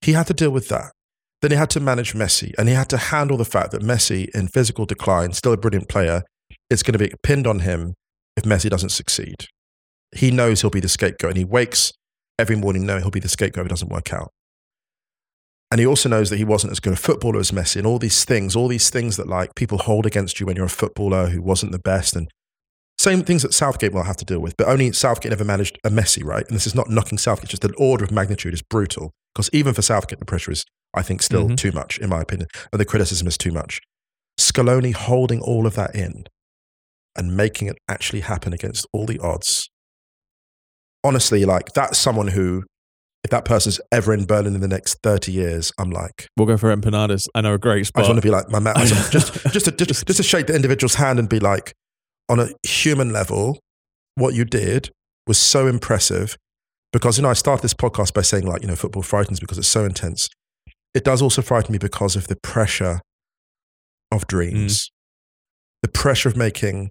[0.00, 0.92] He had to deal with that.
[1.40, 4.28] Then he had to manage Messi, and he had to handle the fact that Messi,
[4.34, 6.22] in physical decline, still a brilliant player,
[6.68, 7.94] it's going to be pinned on him
[8.36, 9.46] if Messi doesn't succeed.
[10.14, 11.92] He knows he'll be the scapegoat, and he wakes
[12.38, 14.30] every morning knowing he'll be the scapegoat if it doesn't work out.
[15.70, 17.98] And he also knows that he wasn't as good a footballer as Messi, and all
[17.98, 21.28] these things, all these things that like people hold against you when you're a footballer
[21.28, 22.28] who wasn't the best, and
[22.98, 24.54] same things that Southgate will have to deal with.
[24.58, 26.46] But only Southgate never managed a Messi, right?
[26.46, 29.12] And this is not knocking Southgate; just the order of magnitude is brutal.
[29.34, 31.56] Because even for Southgate, the pressure is, I think, still Mhm.
[31.56, 33.80] too much, in my opinion, and the criticism is too much.
[34.38, 36.24] Scaloni holding all of that in
[37.16, 39.68] and making it actually happen against all the odds.
[41.04, 42.64] Honestly, like that's someone who,
[43.24, 46.56] if that person's ever in Berlin in the next 30 years, I'm like, We'll go
[46.56, 47.26] for empanadas.
[47.34, 48.74] I know a great I just want to be like my man.
[48.76, 49.12] just,
[49.52, 51.72] just, to, just, just to shake the individual's hand and be like,
[52.28, 53.58] on a human level,
[54.14, 54.90] what you did
[55.26, 56.36] was so impressive.
[56.92, 59.58] Because you know, I started this podcast by saying like, you know, football frightens because
[59.58, 60.28] it's so intense.
[60.94, 63.00] It does also frighten me because of the pressure
[64.10, 64.90] of dreams, mm.
[65.82, 66.90] the pressure of making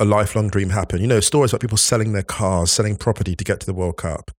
[0.00, 1.00] a lifelong dream happen.
[1.00, 3.96] You know, stories about people selling their cars, selling property to get to the World
[3.96, 4.30] Cup,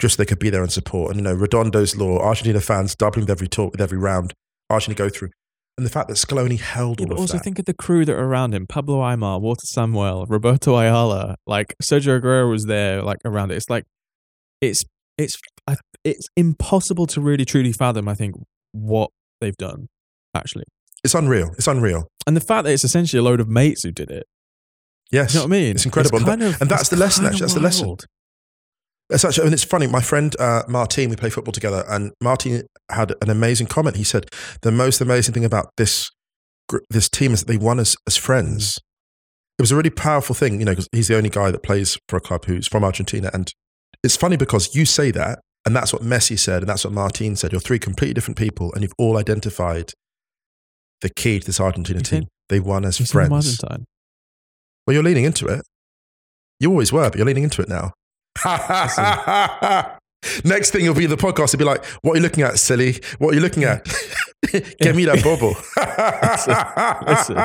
[0.00, 1.10] just so they could be there and support.
[1.10, 4.32] And you know, Redondo's law, Argentina fans doubling with every talk with every round,
[4.70, 5.30] Argentina go through.
[5.78, 7.44] And the fact that Scaloni held Yeah, all but also that.
[7.44, 11.36] think of the crew that are around him: Pablo Aimar, Walter Samuel, Roberto Ayala.
[11.46, 13.56] Like Sergio Aguero was there, like around it.
[13.56, 13.84] It's like
[14.60, 14.84] it's
[15.18, 15.38] it's
[16.04, 18.06] it's impossible to really truly fathom.
[18.08, 18.34] I think
[18.72, 19.10] what
[19.40, 19.88] they've done
[20.34, 20.64] actually,
[21.04, 21.50] It's unreal.
[21.58, 22.06] It's unreal.
[22.26, 24.24] and the fact that it's essentially a load of mates who did it.
[25.12, 25.34] Yes.
[25.34, 25.70] You know what I mean?
[25.76, 26.18] It's incredible.
[26.18, 27.40] And kind that- of- and that's the lesson, actually.
[27.40, 27.96] That's the lesson.
[29.10, 29.86] It's actually, and it's funny.
[29.86, 33.96] My friend uh, Martin, we play football together, and Martin had an amazing comment.
[33.96, 34.26] He said,
[34.62, 36.10] "The most amazing thing about this
[36.88, 38.78] this team is that they won as as friends."
[39.58, 41.98] It was a really powerful thing, you know, because he's the only guy that plays
[42.08, 43.52] for a club who's from Argentina, and
[44.02, 47.36] it's funny because you say that, and that's what Messi said, and that's what Martin
[47.36, 47.52] said.
[47.52, 49.92] You're three completely different people, and you've all identified
[51.02, 52.24] the key to this Argentina You team.
[52.48, 53.60] They won as friends.
[54.86, 55.62] Well, you're leaning into it.
[56.60, 57.92] You always were, but you're leaning into it now.
[60.44, 61.54] Next thing will be the podcast.
[61.54, 63.00] It'll be like, "What are you looking at, silly?
[63.18, 63.84] What are you looking at?
[64.52, 65.54] Get me that bubble."
[67.06, 67.36] listen.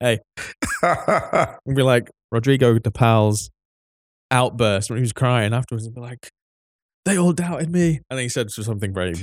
[0.00, 0.18] Hey,
[1.64, 3.50] we'll be like Rodrigo de Paul's
[4.30, 5.86] outburst when he was crying afterwards.
[5.86, 6.28] And be like,
[7.04, 8.00] they all doubted me.
[8.10, 9.14] And then he said something very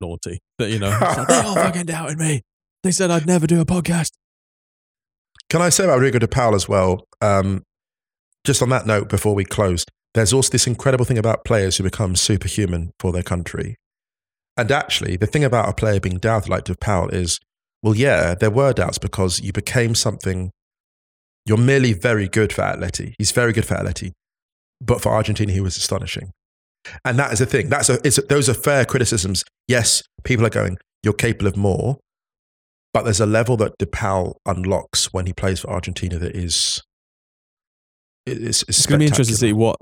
[0.00, 0.40] naughty.
[0.58, 2.42] But, you know, like, they all fucking doubted me.
[2.82, 4.10] They said I'd never do a podcast.
[5.52, 7.06] Can I say about Rodrigo de Paul as well?
[7.20, 7.62] Um,
[8.42, 9.84] just on that note, before we close,
[10.14, 13.76] there's also this incredible thing about players who become superhuman for their country.
[14.56, 17.38] And actually, the thing about a player being doubted like De Paul is,
[17.82, 20.52] well, yeah, there were doubts because you became something.
[21.44, 23.12] You're merely very good for Atleti.
[23.18, 24.12] He's very good for Atleti,
[24.80, 26.30] but for Argentina, he was astonishing.
[27.04, 27.68] And that is the thing.
[27.68, 29.44] That's a, those are fair criticisms.
[29.68, 31.98] Yes, people are going, you're capable of more,
[32.92, 36.82] but there's a level that De Paul unlocks when he plays for Argentina that is.
[38.26, 39.76] It's, it's, It's going to be interesting to see what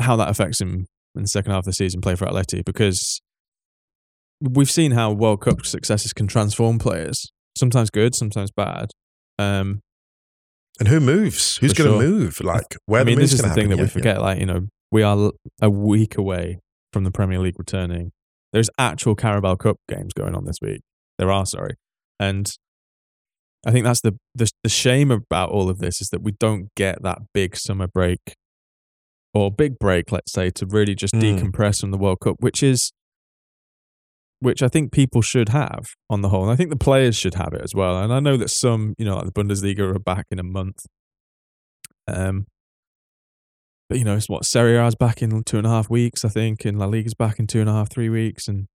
[0.00, 3.20] how that affects him in the second half of the season, play for Atleti, because
[4.40, 7.30] we've seen how World Cup successes can transform players.
[7.56, 8.90] Sometimes good, sometimes bad.
[9.38, 9.80] Um,
[10.80, 11.56] And who moves?
[11.58, 12.02] Who's going to sure.
[12.02, 12.40] move?
[12.40, 13.78] Like where I mean, this is the thing that happen.
[13.78, 14.20] we Yeah, forget.
[14.20, 15.30] Like, you know, we are
[15.62, 16.58] a week away
[16.92, 18.10] from the Premier League returning.
[18.52, 20.80] There's actual Carabao Cup games going on this week.
[21.18, 21.74] There are, sorry,
[22.18, 22.50] and
[23.66, 26.68] I think that's the, the the shame about all of this is that we don't
[26.76, 28.34] get that big summer break
[29.32, 31.38] or big break, let's say, to really just Mm.
[31.38, 32.92] decompress from the World Cup, which is
[34.40, 37.34] which I think people should have on the whole, and I think the players should
[37.34, 37.96] have it as well.
[38.02, 40.84] And I know that some, you know, like the Bundesliga are back in a month.
[42.06, 42.46] Um,
[43.88, 46.24] but you know, it's what Serie A is back in two and a half weeks,
[46.24, 48.66] I think, and La Liga's back in two and a half, three weeks, and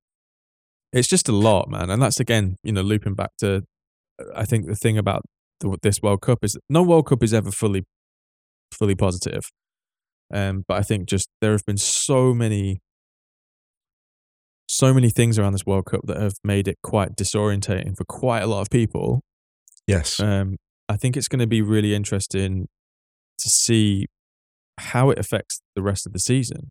[0.92, 1.90] it's just a lot, man.
[1.90, 3.62] And that's again, you know, looping back to,
[4.34, 5.22] I think the thing about
[5.60, 7.84] the, this World Cup is no World Cup is ever fully,
[8.72, 9.42] fully positive.
[10.32, 12.80] Um, but I think just there have been so many,
[14.66, 18.42] so many things around this World Cup that have made it quite disorientating for quite
[18.42, 19.22] a lot of people.
[19.86, 20.20] Yes.
[20.20, 20.56] Um,
[20.88, 22.68] I think it's going to be really interesting
[23.38, 24.06] to see
[24.78, 26.70] how it affects the rest of the season.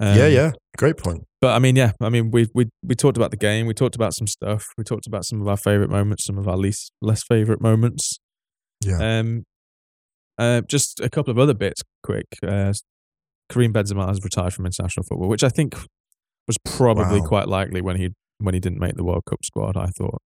[0.00, 0.52] Um, yeah, yeah.
[0.76, 1.24] Great point.
[1.40, 3.66] But I mean, yeah, I mean, we we we talked about the game.
[3.66, 4.64] We talked about some stuff.
[4.76, 8.18] We talked about some of our favorite moments, some of our least less favorite moments.
[8.84, 8.98] Yeah.
[9.20, 9.44] Um,
[10.38, 12.26] uh, just a couple of other bits, quick.
[12.46, 12.74] Uh,
[13.50, 15.74] Karim Benzema has retired from international football, which I think
[16.46, 17.26] was probably Wow.
[17.26, 19.76] quite likely when he when he didn't make the World Cup squad.
[19.76, 20.18] I thought.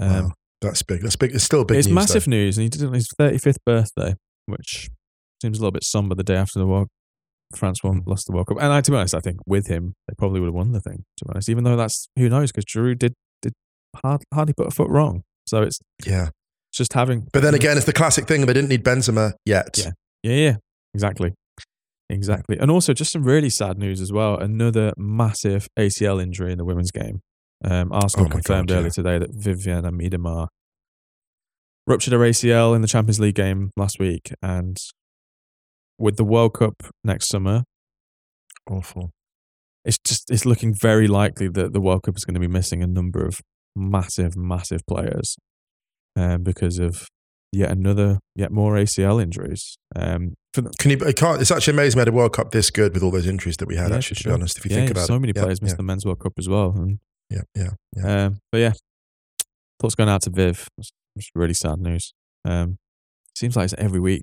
[0.00, 0.30] Um, Wow.
[0.62, 1.02] That's big.
[1.02, 1.34] That's big.
[1.34, 1.94] It's still big it's news.
[1.94, 2.30] massive though.
[2.30, 4.14] news, and he did it on his 35th birthday,
[4.46, 4.88] which
[5.42, 6.88] seems a little bit somber the day after the World
[7.54, 8.58] France won, lost the World Cup.
[8.60, 10.80] And I, to be honest, I think with him, they probably would have won the
[10.80, 13.52] thing, to be honest, even though that's, who knows, because Giroud did, did
[14.02, 15.22] hard, hardly put a foot wrong.
[15.46, 16.30] So it's Yeah.
[16.72, 17.28] just having.
[17.32, 18.44] But then again, it's the classic thing.
[18.46, 19.78] They didn't need Benzema yet.
[19.78, 19.90] Yeah.
[20.22, 20.56] Yeah, yeah,
[20.94, 21.34] exactly.
[22.10, 22.56] Exactly.
[22.58, 24.36] And also, just some really sad news as well.
[24.38, 27.20] Another massive ACL injury in the women's game.
[27.64, 28.78] Um, Arsenal Oh confirmed God, yeah.
[28.80, 30.48] earlier today that Vivianne Miedema
[31.86, 34.32] ruptured her ACL in the Champions League game last week.
[34.42, 34.76] And
[35.98, 36.74] with the World Cup
[37.04, 37.64] next summer,
[38.70, 39.10] Awful.
[39.84, 42.82] it's just it's looking very likely that the World Cup is going to be missing
[42.82, 43.40] a number of
[43.74, 45.36] massive, massive players
[46.16, 47.06] um, because of
[47.52, 49.76] yet another, yet more ACL injuries.
[49.94, 50.98] Um, for the, Can you?
[51.06, 51.40] I can't.
[51.40, 53.68] It's actually amazing we had a World Cup this good with all those injuries that
[53.68, 53.90] we had.
[53.90, 55.42] Yeah, actually, to be honest, if you yeah, think about so it, so many Yeah,
[55.42, 56.72] players missed yeah, the men's World Cup as well.
[56.76, 56.98] And,
[57.30, 58.24] Yeah, yeah, yeah.
[58.26, 58.72] um, but yeah,
[59.80, 60.66] thoughts going out to Viv.
[60.78, 62.12] It's, it's really sad news.
[62.44, 62.78] Um,
[63.36, 64.22] seems like it's every week.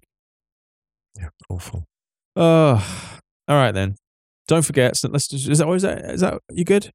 [1.17, 1.29] Yeah.
[1.49, 1.85] Awful.
[2.35, 3.09] Oh,
[3.47, 3.95] all right then.
[4.47, 4.97] Don't forget.
[4.97, 5.27] So let's.
[5.27, 5.69] Just, is that?
[5.69, 6.05] Is that?
[6.05, 6.39] Is that?
[6.51, 6.91] You good?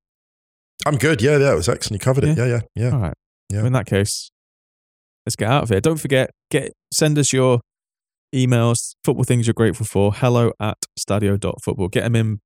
[0.86, 1.22] I'm good.
[1.22, 1.52] Yeah, yeah.
[1.52, 2.00] It was excellent.
[2.00, 2.36] You covered it.
[2.38, 2.90] Yeah, yeah, yeah.
[2.90, 3.14] All right.
[3.50, 3.66] Yeah.
[3.66, 4.30] In that case,
[5.26, 5.80] let's get out of here.
[5.80, 7.60] Don't forget, get send us your
[8.34, 10.12] emails, football things you're grateful for.
[10.12, 11.88] Hello at stadio.football.
[11.88, 12.40] Get them in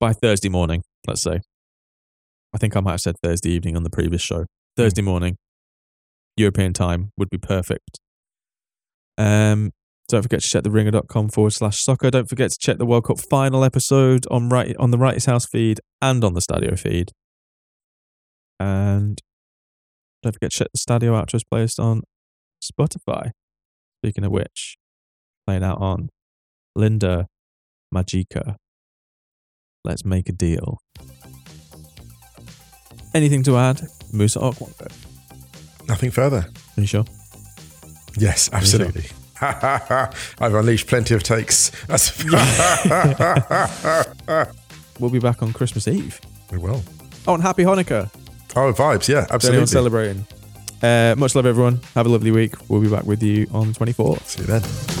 [0.00, 1.40] by Thursday morning, let's say.
[2.52, 4.46] I think I might have said Thursday evening on the previous show.
[4.76, 5.36] Thursday morning,
[6.36, 7.98] European time would be perfect.
[9.16, 9.70] Um,
[10.08, 12.10] don't forget to check the ringer.com forward slash soccer.
[12.10, 15.46] Don't forget to check the World Cup final episode on right on the Wrighty's House
[15.46, 17.10] feed and on the Stadio feed.
[18.60, 19.18] And
[20.22, 22.02] don't forget to check the Stadio Outros playlist on
[22.62, 23.30] Spotify.
[24.02, 24.76] Speaking of which,
[25.46, 26.10] playing out on
[26.76, 27.26] Linda
[27.94, 28.56] Magica.
[29.84, 30.78] Let's make a deal.
[33.14, 33.82] Anything to add?
[34.12, 34.92] Musa Okwonga.
[35.88, 36.46] Nothing further.
[36.76, 37.04] Are you sure?
[38.18, 39.06] Yes, absolutely.
[39.40, 41.70] I've unleashed plenty of takes.
[45.00, 46.20] We'll be back on Christmas Eve.
[46.52, 46.80] we will.
[47.26, 48.08] Oh, and happy Hanukkah.
[48.54, 49.08] Oh, vibes.
[49.08, 49.66] Yeah, absolutely.
[49.66, 50.24] celebrating.
[50.80, 51.80] Uh, much love, everyone.
[51.94, 52.54] Have a lovely week.
[52.68, 54.24] We'll be back with you on the 24th.
[54.26, 54.93] See you then.